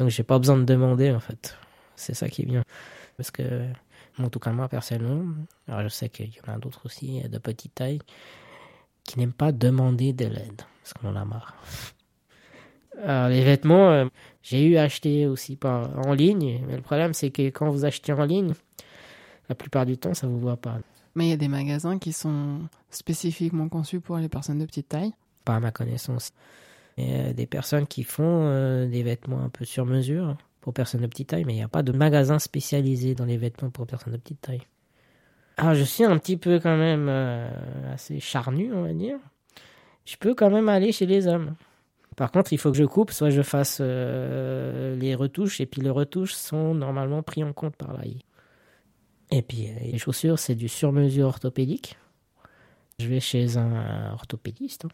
Donc 0.00 0.08
j'ai 0.08 0.22
pas 0.22 0.38
besoin 0.38 0.56
de 0.56 0.64
demander 0.64 1.12
en 1.12 1.20
fait. 1.20 1.58
C'est 1.94 2.14
ça 2.14 2.30
qui 2.30 2.42
est 2.42 2.46
bien. 2.46 2.64
Parce 3.18 3.30
que, 3.30 3.66
en 4.18 4.30
tout 4.30 4.38
cas 4.38 4.50
moi 4.50 4.66
personnellement, 4.66 5.34
alors 5.68 5.82
je 5.82 5.88
sais 5.88 6.08
qu'il 6.08 6.30
y 6.30 6.40
en 6.48 6.54
a 6.54 6.58
d'autres 6.58 6.86
aussi 6.86 7.20
de 7.20 7.36
petite 7.36 7.74
taille 7.74 8.00
qui 9.04 9.18
n'aiment 9.18 9.34
pas 9.34 9.52
demander 9.52 10.14
de 10.14 10.24
l'aide. 10.24 10.62
Parce 10.82 10.94
qu'on 10.94 11.08
en 11.08 11.16
a 11.16 11.24
marre. 11.26 11.54
Alors, 13.02 13.28
les 13.28 13.44
vêtements, 13.44 13.90
euh, 13.90 14.06
j'ai 14.42 14.64
eu 14.64 14.76
acheté 14.78 15.26
aussi 15.26 15.56
par, 15.56 15.90
en 16.06 16.14
ligne. 16.14 16.62
Mais 16.66 16.76
le 16.76 16.82
problème 16.82 17.12
c'est 17.12 17.30
que 17.30 17.42
quand 17.50 17.68
vous 17.68 17.84
achetez 17.84 18.14
en 18.14 18.24
ligne, 18.24 18.54
la 19.50 19.54
plupart 19.54 19.84
du 19.84 19.98
temps 19.98 20.14
ça 20.14 20.26
vous 20.26 20.40
voit 20.40 20.56
pas. 20.56 20.78
Mais 21.14 21.26
il 21.26 21.30
y 21.30 21.34
a 21.34 21.36
des 21.36 21.48
magasins 21.48 21.98
qui 21.98 22.14
sont 22.14 22.60
spécifiquement 22.88 23.68
conçus 23.68 24.00
pour 24.00 24.16
les 24.16 24.30
personnes 24.30 24.60
de 24.60 24.64
petite 24.64 24.88
taille. 24.88 25.12
Pas 25.44 25.56
à 25.56 25.60
ma 25.60 25.72
connaissance. 25.72 26.32
Euh, 26.98 27.32
des 27.32 27.46
personnes 27.46 27.86
qui 27.86 28.02
font 28.02 28.46
euh, 28.46 28.86
des 28.86 29.02
vêtements 29.02 29.40
un 29.40 29.48
peu 29.48 29.64
sur 29.64 29.86
mesure 29.86 30.36
pour 30.60 30.74
personnes 30.74 31.00
de 31.00 31.06
petite 31.06 31.28
taille, 31.28 31.44
mais 31.44 31.54
il 31.54 31.56
n'y 31.56 31.62
a 31.62 31.68
pas 31.68 31.82
de 31.82 31.92
magasin 31.92 32.38
spécialisé 32.38 33.14
dans 33.14 33.24
les 33.24 33.36
vêtements 33.36 33.70
pour 33.70 33.86
personnes 33.86 34.12
de 34.12 34.18
petite 34.18 34.40
taille. 34.40 34.62
Alors 35.56 35.74
je 35.74 35.84
suis 35.84 36.04
un 36.04 36.18
petit 36.18 36.36
peu 36.36 36.58
quand 36.58 36.76
même 36.76 37.06
euh, 37.08 37.48
assez 37.92 38.20
charnu, 38.20 38.72
on 38.72 38.82
va 38.82 38.92
dire. 38.92 39.16
Je 40.04 40.16
peux 40.16 40.34
quand 40.34 40.50
même 40.50 40.68
aller 40.68 40.92
chez 40.92 41.06
les 41.06 41.26
hommes. 41.26 41.54
Par 42.16 42.32
contre, 42.32 42.52
il 42.52 42.58
faut 42.58 42.70
que 42.70 42.76
je 42.76 42.84
coupe, 42.84 43.12
soit 43.12 43.30
je 43.30 43.40
fasse 43.40 43.80
les 43.80 45.14
retouches, 45.14 45.60
et 45.60 45.66
puis 45.66 45.80
les 45.80 45.90
retouches 45.90 46.34
sont 46.34 46.74
normalement 46.74 47.22
pris 47.22 47.44
en 47.44 47.52
compte 47.52 47.76
par 47.76 47.96
l'AI. 47.96 48.18
Et 49.30 49.42
puis 49.42 49.68
les 49.80 49.96
chaussures, 49.96 50.38
c'est 50.38 50.56
du 50.56 50.68
sur-mesure 50.68 51.28
orthopédique. 51.28 51.96
Je 52.98 53.06
vais 53.06 53.20
chez 53.20 53.56
un 53.56 54.12
orthopédiste. 54.12 54.86
hein. 54.86 54.88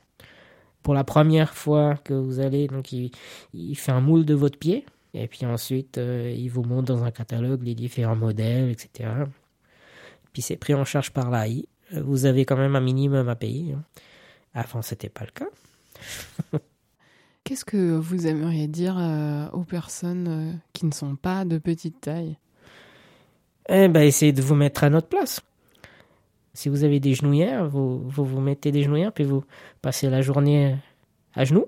Pour 0.86 0.94
la 0.94 1.02
première 1.02 1.52
fois 1.52 1.96
que 2.04 2.14
vous 2.14 2.38
allez, 2.38 2.68
donc 2.68 2.92
il, 2.92 3.10
il 3.52 3.74
fait 3.74 3.90
un 3.90 4.00
moule 4.00 4.24
de 4.24 4.34
votre 4.34 4.56
pied, 4.56 4.86
et 5.14 5.26
puis 5.26 5.44
ensuite 5.44 5.98
euh, 5.98 6.32
il 6.32 6.48
vous 6.48 6.62
montre 6.62 6.94
dans 6.94 7.02
un 7.02 7.10
catalogue 7.10 7.64
les 7.64 7.74
différents 7.74 8.14
modèles, 8.14 8.70
etc. 8.70 9.10
Puis 10.32 10.42
c'est 10.42 10.54
pris 10.54 10.74
en 10.74 10.84
charge 10.84 11.10
par 11.10 11.28
l'AI. 11.32 11.66
Vous 11.90 12.24
avez 12.24 12.44
quand 12.44 12.56
même 12.56 12.76
un 12.76 12.80
minimum 12.80 13.28
à 13.28 13.34
payer. 13.34 13.72
hein. 13.72 13.82
Avant, 14.54 14.80
c'était 14.80 15.08
pas 15.08 15.24
le 15.24 15.32
cas. 15.32 15.50
Qu'est-ce 17.42 17.64
que 17.64 17.96
vous 17.96 18.28
aimeriez 18.28 18.68
dire 18.68 18.96
euh, 18.96 19.48
aux 19.50 19.64
personnes 19.64 20.28
euh, 20.28 20.52
qui 20.72 20.86
ne 20.86 20.92
sont 20.92 21.16
pas 21.16 21.44
de 21.44 21.58
petite 21.58 22.00
taille? 22.00 22.38
Eh 23.68 23.88
ben, 23.88 24.02
essayez 24.02 24.32
de 24.32 24.40
vous 24.40 24.54
mettre 24.54 24.84
à 24.84 24.90
notre 24.90 25.08
place. 25.08 25.40
Si 26.56 26.70
vous 26.70 26.84
avez 26.84 27.00
des 27.00 27.14
genouillères, 27.14 27.68
vous, 27.68 27.98
vous 28.08 28.40
mettez 28.40 28.72
des 28.72 28.82
genouillères, 28.82 29.12
puis 29.12 29.24
vous 29.24 29.44
passez 29.82 30.08
la 30.08 30.22
journée 30.22 30.74
à 31.34 31.44
genoux, 31.44 31.66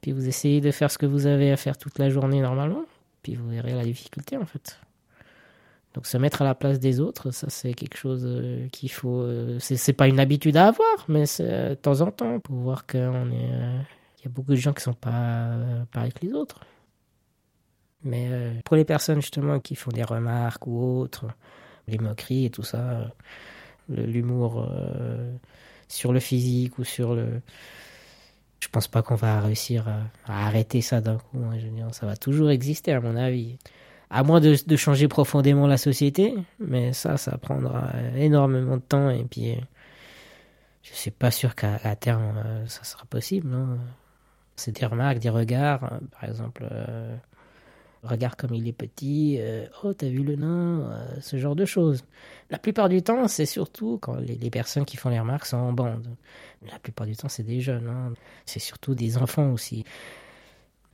puis 0.00 0.12
vous 0.12 0.28
essayez 0.28 0.60
de 0.60 0.70
faire 0.70 0.90
ce 0.90 0.98
que 0.98 1.06
vous 1.06 1.26
avez 1.26 1.50
à 1.50 1.56
faire 1.56 1.76
toute 1.76 1.98
la 1.98 2.10
journée 2.10 2.40
normalement, 2.40 2.84
puis 3.22 3.34
vous 3.34 3.48
verrez 3.48 3.72
la 3.72 3.82
difficulté 3.84 4.36
en 4.36 4.46
fait. 4.46 4.78
Donc 5.94 6.06
se 6.06 6.16
mettre 6.16 6.42
à 6.42 6.44
la 6.44 6.54
place 6.54 6.78
des 6.78 7.00
autres, 7.00 7.32
ça 7.32 7.48
c'est 7.50 7.74
quelque 7.74 7.96
chose 7.96 8.24
euh, 8.24 8.68
qu'il 8.68 8.90
faut. 8.90 9.22
euh, 9.22 9.58
c'est 9.60 9.92
pas 9.92 10.06
une 10.06 10.20
habitude 10.20 10.56
à 10.56 10.68
avoir, 10.68 11.04
mais 11.08 11.24
euh, 11.40 11.70
de 11.70 11.74
temps 11.74 12.00
en 12.00 12.10
temps 12.10 12.38
pour 12.38 12.56
voir 12.56 12.86
qu'on 12.86 13.30
est. 13.30 13.50
Il 14.18 14.24
y 14.24 14.26
a 14.26 14.30
beaucoup 14.30 14.52
de 14.52 14.56
gens 14.56 14.72
qui 14.72 14.82
sont 14.82 14.94
pas 14.94 15.50
pareils 15.92 16.12
que 16.12 16.24
les 16.24 16.32
autres. 16.32 16.60
Mais 18.02 18.60
pour 18.64 18.76
les 18.76 18.84
personnes 18.84 19.20
justement 19.20 19.60
qui 19.60 19.74
font 19.74 19.90
des 19.90 20.02
remarques 20.02 20.66
ou 20.66 21.00
autres, 21.00 21.26
les 21.88 21.98
moqueries 21.98 22.46
et 22.46 22.50
tout 22.50 22.62
ça, 22.62 23.12
l'humour 23.88 24.66
euh, 24.68 25.32
sur 25.88 26.12
le 26.12 26.20
physique 26.20 26.78
ou 26.78 26.84
sur 26.84 27.14
le. 27.14 27.40
Je 28.60 28.68
pense 28.68 28.88
pas 28.88 29.02
qu'on 29.02 29.14
va 29.14 29.40
réussir 29.40 29.86
à, 30.26 30.46
arrêter 30.46 30.80
ça 30.80 31.00
d'un 31.00 31.18
coup. 31.18 31.38
hein, 31.44 31.92
ça 31.92 32.06
va 32.06 32.16
toujours 32.16 32.50
exister 32.50 32.92
à 32.92 33.00
mon 33.00 33.16
avis. 33.16 33.58
À 34.10 34.22
moins 34.22 34.40
de, 34.40 34.76
changer 34.76 35.08
profondément 35.08 35.66
la 35.66 35.76
société, 35.76 36.34
mais 36.60 36.92
ça, 36.92 37.16
ça 37.16 37.36
prendra 37.36 37.90
énormément 38.16 38.76
de 38.76 38.82
temps 38.82 39.10
et 39.10 39.24
puis 39.24 39.52
euh, 39.52 39.60
je 40.82 40.92
suis 40.94 41.10
pas 41.10 41.30
sûr 41.30 41.54
qu'à 41.54 41.96
terme 41.96 42.34
euh, 42.44 42.66
ça 42.66 42.84
sera 42.84 43.04
possible. 43.06 43.48
non. 43.48 43.78
C'est 44.56 44.78
des 44.78 44.86
remarques, 44.86 45.18
des 45.18 45.30
regards, 45.30 45.98
par 46.12 46.24
exemple. 46.24 46.64
Regarde 48.04 48.36
comme 48.36 48.54
il 48.54 48.68
est 48.68 48.72
petit, 48.72 49.36
euh, 49.40 49.66
oh 49.82 49.94
t'as 49.94 50.08
vu 50.08 50.22
le 50.22 50.36
nain, 50.36 50.80
euh, 50.80 51.20
ce 51.20 51.36
genre 51.36 51.56
de 51.56 51.64
choses. 51.64 52.04
La 52.50 52.58
plupart 52.58 52.88
du 52.88 53.02
temps, 53.02 53.26
c'est 53.28 53.46
surtout 53.46 53.98
quand 54.00 54.16
les, 54.16 54.50
personnes 54.50 54.84
qui 54.84 54.96
font 54.96 55.08
les 55.08 55.18
remarques 55.18 55.46
sont 55.46 55.56
en 55.56 55.72
bande. 55.72 56.06
La 56.70 56.78
plupart 56.78 57.06
du 57.06 57.16
temps, 57.16 57.28
c'est 57.28 57.42
des 57.42 57.60
jeunes, 57.60 57.88
hein. 57.88 58.12
c'est 58.46 58.60
surtout 58.60 58.94
des 58.94 59.16
enfants 59.16 59.50
aussi. 59.52 59.84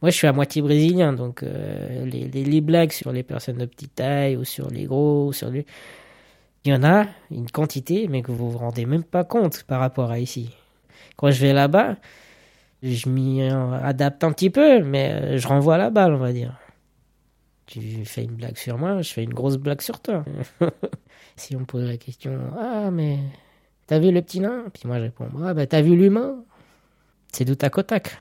Moi, 0.02 0.10
je 0.10 0.16
suis 0.16 0.26
à 0.26 0.32
moitié 0.32 0.62
brésilien, 0.62 1.12
donc 1.12 1.42
euh, 1.42 2.06
les, 2.06 2.60
blagues 2.60 2.92
sur 2.92 3.12
les 3.12 3.22
personnes 3.22 3.58
de 3.58 3.66
petite 3.66 3.96
taille 3.96 4.36
ou 4.36 4.44
sur 4.44 4.70
les 4.70 4.84
gros, 4.84 5.26
ou 5.28 5.32
sur 5.32 5.50
les... 5.50 5.66
Il 6.64 6.72
y 6.72 6.74
en 6.74 6.84
a 6.84 7.06
une 7.30 7.50
quantité, 7.50 8.06
mais 8.08 8.22
que 8.22 8.32
vous 8.32 8.50
vous 8.50 8.58
rendez 8.58 8.86
même 8.86 9.04
pas 9.04 9.24
compte 9.24 9.64
par 9.64 9.80
rapport 9.80 10.10
à 10.10 10.18
ici. 10.18 10.50
Quand 11.16 11.30
je 11.30 11.40
vais 11.40 11.52
là-bas, 11.52 11.96
je 12.82 13.08
m'y 13.08 13.42
adapte 13.42 14.24
un 14.24 14.32
petit 14.32 14.50
peu, 14.50 14.82
mais 14.82 15.38
je 15.38 15.48
renvoie 15.48 15.78
la 15.78 15.90
balle, 15.90 16.14
on 16.14 16.18
va 16.18 16.32
dire. 16.32 16.58
Tu 17.70 18.04
fais 18.04 18.24
une 18.24 18.34
blague 18.34 18.56
sur 18.56 18.78
moi, 18.78 19.00
je 19.00 19.12
fais 19.12 19.22
une 19.22 19.32
grosse 19.32 19.56
blague 19.56 19.80
sur 19.80 20.00
toi. 20.00 20.24
si 21.36 21.54
on 21.54 21.60
me 21.60 21.64
pose 21.64 21.88
la 21.88 21.96
question, 21.98 22.36
ah 22.58 22.90
mais 22.90 23.20
t'as 23.86 24.00
vu 24.00 24.10
le 24.10 24.20
petit 24.22 24.40
nain? 24.40 24.64
Puis 24.74 24.88
moi 24.88 24.98
je 24.98 25.04
réponds, 25.04 25.28
ah 25.44 25.54
bah 25.54 25.68
t'as 25.68 25.80
vu 25.80 25.94
l'humain? 25.94 26.42
C'est 27.32 27.44
du 27.44 27.56
tac 27.56 27.78
au 27.78 27.82
tac. 27.84 28.20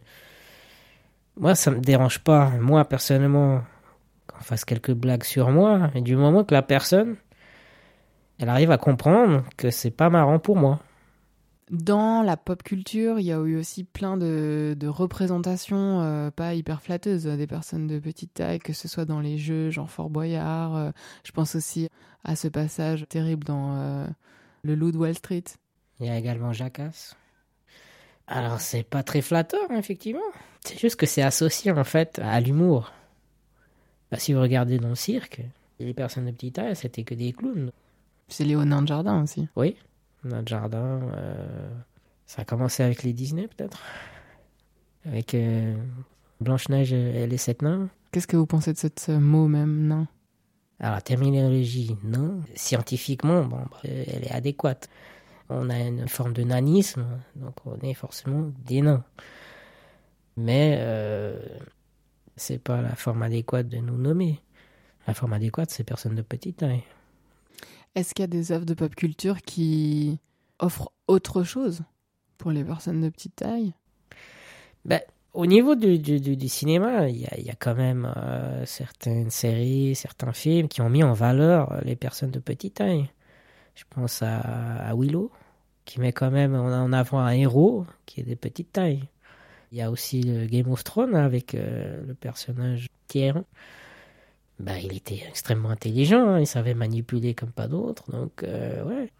Moi 1.35 1.55
ça 1.55 1.71
me 1.71 1.79
dérange 1.79 2.19
pas, 2.19 2.51
moi 2.59 2.85
personnellement, 2.85 3.63
qu'on 4.27 4.43
fasse 4.43 4.65
quelques 4.65 4.93
blagues 4.93 5.23
sur 5.23 5.49
moi, 5.49 5.89
mais 5.95 6.01
du 6.01 6.15
moment 6.15 6.43
que 6.43 6.53
la 6.53 6.61
personne 6.61 7.15
elle 8.37 8.49
arrive 8.49 8.69
à 8.69 8.77
comprendre 8.77 9.43
que 9.57 9.71
c'est 9.71 9.89
pas 9.89 10.11
marrant 10.11 10.37
pour 10.37 10.57
moi. 10.57 10.79
Dans 11.69 12.23
la 12.23 12.35
pop 12.35 12.63
culture, 12.63 13.19
il 13.19 13.25
y 13.25 13.31
a 13.31 13.37
eu 13.37 13.55
aussi 13.55 13.83
plein 13.83 14.17
de, 14.17 14.75
de 14.77 14.87
représentations 14.87 16.01
euh, 16.01 16.31
pas 16.31 16.55
hyper 16.55 16.81
flatteuses 16.81 17.25
des 17.25 17.45
personnes 17.45 17.85
de 17.85 17.99
petite 17.99 18.33
taille, 18.33 18.57
que 18.57 18.73
ce 18.73 18.87
soit 18.87 19.05
dans 19.05 19.19
les 19.19 19.37
jeux, 19.37 19.69
genre 19.69 19.89
Fort 19.89 20.09
Boyard. 20.09 20.75
euh, 20.75 20.91
je 21.23 21.31
pense 21.31 21.53
aussi 21.53 21.87
à 22.23 22.35
ce 22.35 22.47
passage 22.47 23.05
terrible 23.07 23.43
dans 23.43 23.75
euh, 23.75 24.07
Le 24.63 24.73
Loup 24.73 24.91
de 24.91 24.97
Wall 24.97 25.13
Street. 25.13 25.43
Il 25.99 26.07
y 26.07 26.09
a 26.09 26.17
également 26.17 26.53
Jackass. 26.53 27.15
Alors, 28.25 28.59
c'est 28.61 28.83
pas 28.83 29.03
très 29.03 29.21
flatteur, 29.21 29.71
effectivement. 29.71 30.21
C'est 30.63 30.79
juste 30.79 30.95
que 30.95 31.05
c'est 31.05 31.21
associé, 31.21 31.71
en 31.71 31.83
fait, 31.83 32.19
à 32.23 32.39
l'humour. 32.41 32.91
Bah, 34.11 34.17
si 34.17 34.33
vous 34.33 34.41
regardez 34.41 34.79
dans 34.79 34.89
le 34.89 34.95
cirque, 34.95 35.41
les 35.79 35.93
personnes 35.93 36.25
de 36.25 36.31
petite 36.31 36.55
taille, 36.55 36.75
c'était 36.75 37.03
que 37.03 37.13
des 37.13 37.31
clowns. 37.31 37.71
C'est 38.27 38.43
Léonard 38.43 38.81
de 38.81 38.87
Jardin 38.87 39.23
aussi. 39.23 39.47
Oui, 39.55 39.75
notre 40.23 40.47
jardin. 40.47 41.01
euh, 41.13 41.69
ça 42.25 42.43
a 42.43 42.45
commencé 42.45 42.83
avec 42.83 43.03
les 43.03 43.13
Disney, 43.13 43.47
peut-être. 43.47 43.81
Avec 45.05 45.33
euh, 45.33 45.75
Blanche-Neige 46.41 46.93
et 46.93 47.25
les 47.25 47.37
sept 47.37 47.61
nains. 47.61 47.89
Qu'est-ce 48.11 48.27
que 48.27 48.37
vous 48.37 48.45
pensez 48.45 48.73
de 48.73 48.77
ce 48.77 48.87
ce 48.95 49.11
mot 49.11 49.47
même, 49.47 49.87
nain? 49.87 50.07
Alors, 50.79 50.95
la 50.95 51.01
terminologie, 51.01 51.95
non. 52.03 52.41
Scientifiquement, 52.55 53.43
bon, 53.43 53.57
bah, 53.71 53.79
elle 53.83 54.23
est 54.23 54.31
adéquate. 54.31 54.89
On 55.49 55.69
a 55.69 55.79
une 55.79 56.07
forme 56.07 56.33
de 56.33 56.43
nanisme, 56.43 57.05
donc 57.35 57.55
on 57.65 57.79
est 57.79 57.95
forcément 57.95 58.51
des 58.65 58.81
nains. 58.81 59.03
Mais 60.37 60.77
euh, 60.79 61.39
c'est 62.35 62.59
pas 62.59 62.81
la 62.81 62.95
forme 62.95 63.23
adéquate 63.23 63.67
de 63.67 63.77
nous 63.77 63.97
nommer. 63.97 64.39
La 65.07 65.13
forme 65.13 65.33
adéquate, 65.33 65.71
c'est 65.71 65.83
personne 65.83 66.15
de 66.15 66.21
petite 66.21 66.57
taille. 66.57 66.83
Est-ce 67.95 68.13
qu'il 68.13 68.23
y 68.23 68.25
a 68.25 68.27
des 68.27 68.51
œuvres 68.51 68.65
de 68.65 68.73
pop 68.73 68.93
culture 68.95 69.41
qui 69.41 70.19
offrent 70.59 70.91
autre 71.07 71.43
chose 71.43 71.81
pour 72.37 72.51
les 72.51 72.63
personnes 72.63 73.01
de 73.01 73.09
petite 73.09 73.35
taille? 73.35 73.73
Ben, 74.85 75.01
au 75.33 75.45
niveau 75.45 75.75
du, 75.75 75.99
du, 75.99 76.47
cinéma, 76.47 77.09
il 77.09 77.19
y 77.19 77.49
a, 77.49 77.55
quand 77.55 77.75
même 77.75 78.11
euh, 78.17 78.65
certaines 78.65 79.29
séries, 79.29 79.95
certains 79.95 80.33
films 80.33 80.67
qui 80.67 80.81
ont 80.81 80.89
mis 80.89 81.03
en 81.03 81.13
valeur 81.13 81.79
les 81.83 81.95
personnes 81.95 82.31
de 82.31 82.39
petite 82.39 82.75
taille. 82.75 83.09
Je 83.75 83.83
pense 83.89 84.21
à, 84.21 84.93
Willow, 84.95 85.31
qui 85.85 85.99
met 85.99 86.13
quand 86.13 86.31
même 86.31 86.55
en, 86.55 86.67
en 86.67 86.93
avant 86.93 87.19
un 87.19 87.31
héros 87.31 87.85
qui 88.05 88.21
est 88.21 88.23
de 88.23 88.35
petite 88.35 88.73
taille. 88.73 89.07
Il 89.71 89.77
y 89.77 89.81
a 89.81 89.91
aussi 89.91 90.23
le 90.23 90.47
Game 90.47 90.69
of 90.71 90.83
Thrones 90.83 91.15
avec 91.15 91.53
euh, 91.53 92.01
le 92.05 92.13
personnage 92.15 92.87
Tyrion. 93.07 93.45
Ben, 94.59 94.77
il 94.77 94.95
était 94.95 95.23
extrêmement 95.27 95.69
intelligent, 95.69 96.27
hein, 96.27 96.39
il 96.39 96.47
savait 96.47 96.73
manipuler 96.73 97.33
comme 97.33 97.51
pas 97.51 97.67
d'autres. 97.67 98.11
Donc, 98.11 98.43
euh, 98.43 98.83
ouais. 98.83 99.11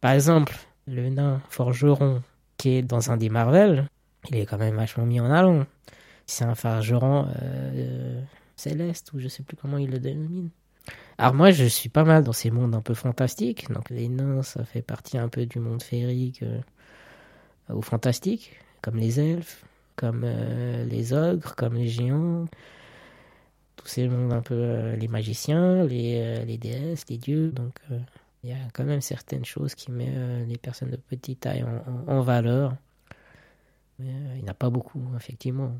Par 0.00 0.12
exemple, 0.12 0.54
le 0.86 1.08
nain 1.08 1.40
forgeron 1.48 2.22
qui 2.58 2.70
est 2.70 2.82
dans 2.82 3.10
un 3.10 3.16
des 3.16 3.30
Marvel, 3.30 3.88
il 4.28 4.36
est 4.36 4.46
quand 4.46 4.58
même 4.58 4.76
vachement 4.76 5.06
mis 5.06 5.20
en 5.20 5.30
avant. 5.30 5.64
C'est 6.26 6.44
un 6.44 6.54
forgeron 6.54 7.28
euh, 7.40 8.22
céleste, 8.56 9.12
ou 9.14 9.20
je 9.20 9.28
sais 9.28 9.42
plus 9.42 9.56
comment 9.56 9.78
il 9.78 9.90
le 9.90 9.98
dénomine. 9.98 10.50
Alors 11.16 11.34
moi, 11.34 11.50
je 11.50 11.64
suis 11.64 11.88
pas 11.88 12.04
mal 12.04 12.22
dans 12.22 12.32
ces 12.32 12.50
mondes 12.50 12.74
un 12.74 12.80
peu 12.80 12.94
fantastiques. 12.94 13.70
Donc 13.70 13.90
les 13.90 14.08
nains, 14.08 14.42
ça 14.42 14.64
fait 14.64 14.82
partie 14.82 15.18
un 15.18 15.28
peu 15.28 15.46
du 15.46 15.58
monde 15.58 15.82
féerique 15.82 16.42
euh, 16.42 16.60
ou 17.70 17.82
fantastique, 17.82 18.52
comme 18.82 18.96
les 18.96 19.18
elfes, 19.20 19.64
comme 19.96 20.22
euh, 20.24 20.84
les 20.84 21.12
ogres, 21.12 21.54
comme 21.56 21.74
les 21.74 21.88
géants. 21.88 22.46
Tous 23.78 23.86
ces 23.86 24.08
mondes 24.08 24.32
un 24.32 24.42
peu, 24.42 24.54
euh, 24.54 24.96
les 24.96 25.08
magiciens, 25.08 25.84
les, 25.84 26.20
euh, 26.20 26.44
les 26.44 26.58
déesses, 26.58 27.04
les 27.08 27.16
dieux. 27.16 27.50
Donc 27.52 27.78
euh, 27.90 27.98
il 28.42 28.50
y 28.50 28.52
a 28.52 28.58
quand 28.74 28.84
même 28.84 29.00
certaines 29.00 29.44
choses 29.44 29.74
qui 29.74 29.90
mettent 29.90 30.46
les 30.46 30.58
personnes 30.58 30.90
de 30.90 30.96
petite 30.96 31.40
taille 31.40 31.62
en, 31.64 31.76
en- 32.12 32.18
en 32.18 32.20
valeur. 32.20 32.74
Mais 33.98 34.12
il 34.36 34.42
n'y 34.42 34.48
en 34.48 34.52
a 34.52 34.54
pas 34.54 34.68
beaucoup, 34.70 35.02
effectivement. 35.16 35.72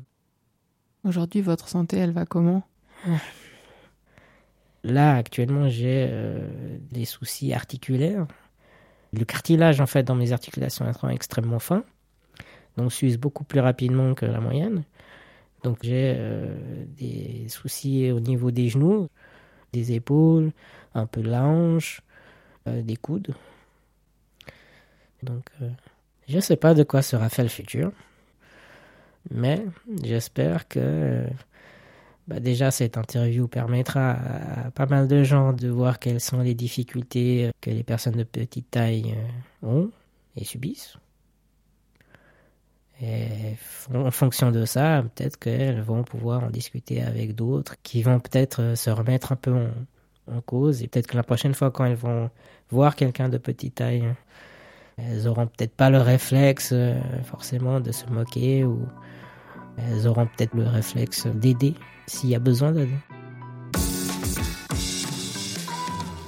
Aujourd'hui, 1.03 1.41
votre 1.41 1.67
santé, 1.69 1.97
elle 1.97 2.11
va 2.11 2.25
comment? 2.25 2.63
Là, 4.83 5.15
actuellement, 5.15 5.69
j'ai 5.69 6.09
des 6.91 7.05
soucis 7.05 7.53
articulaires. 7.53 8.27
Le 9.13 9.23
cartilage, 9.23 9.79
en 9.79 9.85
fait, 9.85 10.03
dans 10.03 10.15
mes 10.15 10.33
articulations 10.33 10.85
est 10.89 11.13
extrêmement 11.13 11.59
fin. 11.59 11.83
Donc, 12.75 12.91
s'use 12.91 13.17
beaucoup 13.17 13.45
plus 13.45 13.61
rapidement 13.61 14.13
que 14.13 14.25
la 14.25 14.41
moyenne. 14.41 14.83
Donc, 15.63 15.79
j'ai 15.81 16.15
euh, 16.17 16.85
des 16.97 17.47
soucis 17.49 18.11
au 18.11 18.19
niveau 18.19 18.51
des 18.51 18.69
genoux, 18.69 19.09
des 19.73 19.93
épaules, 19.93 20.51
un 20.93 21.05
peu 21.05 21.21
de 21.21 21.29
la 21.29 21.45
euh, 21.47 22.81
des 22.81 22.95
coudes. 22.95 23.33
Donc, 25.23 25.45
euh, 25.61 25.69
je 26.27 26.37
ne 26.37 26.41
sais 26.41 26.55
pas 26.55 26.73
de 26.73 26.83
quoi 26.83 27.01
sera 27.01 27.29
fait 27.29 27.43
le 27.43 27.49
futur. 27.49 27.91
Mais 29.31 29.65
j'espère 30.03 30.67
que 30.67 31.25
bah, 32.27 32.39
déjà, 32.39 32.71
cette 32.71 32.97
interview 32.97 33.47
permettra 33.47 34.11
à, 34.11 34.71
pas 34.71 34.85
mal 34.85 35.07
de 35.07 35.23
gens 35.23 35.51
de 35.51 35.67
voir 35.67 35.99
quelles 35.99 36.21
sont 36.21 36.39
les 36.39 36.53
difficultés 36.53 37.51
que 37.59 37.69
les 37.69 37.83
personnes 37.83 38.15
de 38.15 38.23
petite 38.23 38.71
taille 38.71 39.15
ont 39.61 39.91
et 40.35 40.45
subissent. 40.45 40.97
Et 43.01 43.55
en 43.93 44.11
fonction 44.11 44.51
de 44.51 44.65
ça, 44.65 45.03
peut-être 45.15 45.37
qu'elles 45.37 45.81
vont 45.81 46.03
pouvoir 46.03 46.43
en 46.43 46.49
discuter 46.49 47.01
avec 47.01 47.33
d'autres 47.33 47.75
qui 47.81 48.01
vont 48.03 48.19
peut-être 48.19 48.61
euh, 48.61 48.75
se 48.75 48.89
remettre 48.89 49.31
un 49.31 49.37
peu 49.37 49.53
en, 49.53 49.69
en 50.35 50.41
cause. 50.41 50.83
Et 50.83 50.87
peut-être 50.87 51.07
que 51.07 51.15
la 51.15 51.23
prochaine 51.23 51.53
fois, 51.53 51.71
quand 51.71 51.85
elles 51.85 51.95
vont 51.95 52.29
voir 52.69 52.95
quelqu'un 52.95 53.29
de 53.29 53.37
petite 53.37 53.75
taille, 53.75 54.03
elles 54.97 55.27
auront 55.27 55.47
peut-être 55.47 55.73
pas 55.73 55.89
le 55.89 55.99
réflexe 55.99 56.71
euh, 56.73 56.99
forcément 57.23 57.79
de 57.79 57.91
se 57.91 58.05
moquer 58.07 58.63
ou 58.63 58.85
elles 59.77 60.07
auront 60.07 60.25
peut-être 60.25 60.53
le 60.53 60.67
réflexe 60.67 61.27
d'aider 61.27 61.75
s'il 62.05 62.29
y 62.29 62.35
a 62.35 62.39
besoin 62.39 62.71
d'aide. 62.71 62.89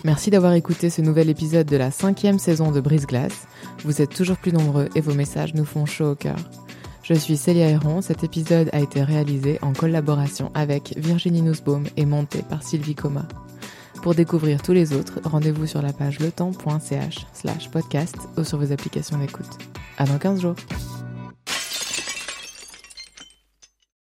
Merci 0.03 0.31
d'avoir 0.31 0.53
écouté 0.53 0.89
ce 0.89 1.01
nouvel 1.01 1.29
épisode 1.29 1.67
de 1.67 1.77
la 1.77 1.91
cinquième 1.91 2.39
saison 2.39 2.71
de 2.71 2.81
Brise 2.81 3.05
Glace. 3.05 3.47
Vous 3.83 4.01
êtes 4.01 4.13
toujours 4.13 4.37
plus 4.37 4.53
nombreux 4.53 4.89
et 4.95 5.01
vos 5.01 5.13
messages 5.13 5.53
nous 5.53 5.65
font 5.65 5.85
chaud 5.85 6.11
au 6.11 6.15
cœur. 6.15 6.37
Je 7.03 7.13
suis 7.13 7.35
Célia 7.35 7.67
Héron. 7.69 8.01
Cet 8.01 8.23
épisode 8.23 8.69
a 8.73 8.79
été 8.79 9.03
réalisé 9.03 9.57
en 9.61 9.73
collaboration 9.73 10.51
avec 10.53 10.93
Virginie 10.97 11.41
Nussbaum 11.41 11.85
et 11.97 12.05
monté 12.05 12.43
par 12.43 12.63
Sylvie 12.63 12.95
Coma. 12.95 13.27
Pour 14.03 14.15
découvrir 14.15 14.61
tous 14.61 14.73
les 14.73 14.93
autres, 14.93 15.19
rendez-vous 15.23 15.67
sur 15.67 15.81
la 15.81 15.93
page 15.93 16.19
letemps.ch 16.19 17.27
slash 17.33 17.69
podcast 17.69 18.17
ou 18.37 18.43
sur 18.43 18.59
vos 18.59 18.71
applications 18.71 19.17
d'écoute. 19.17 19.57
À 19.97 20.05
dans 20.05 20.17
15 20.17 20.41
jours. 20.41 20.55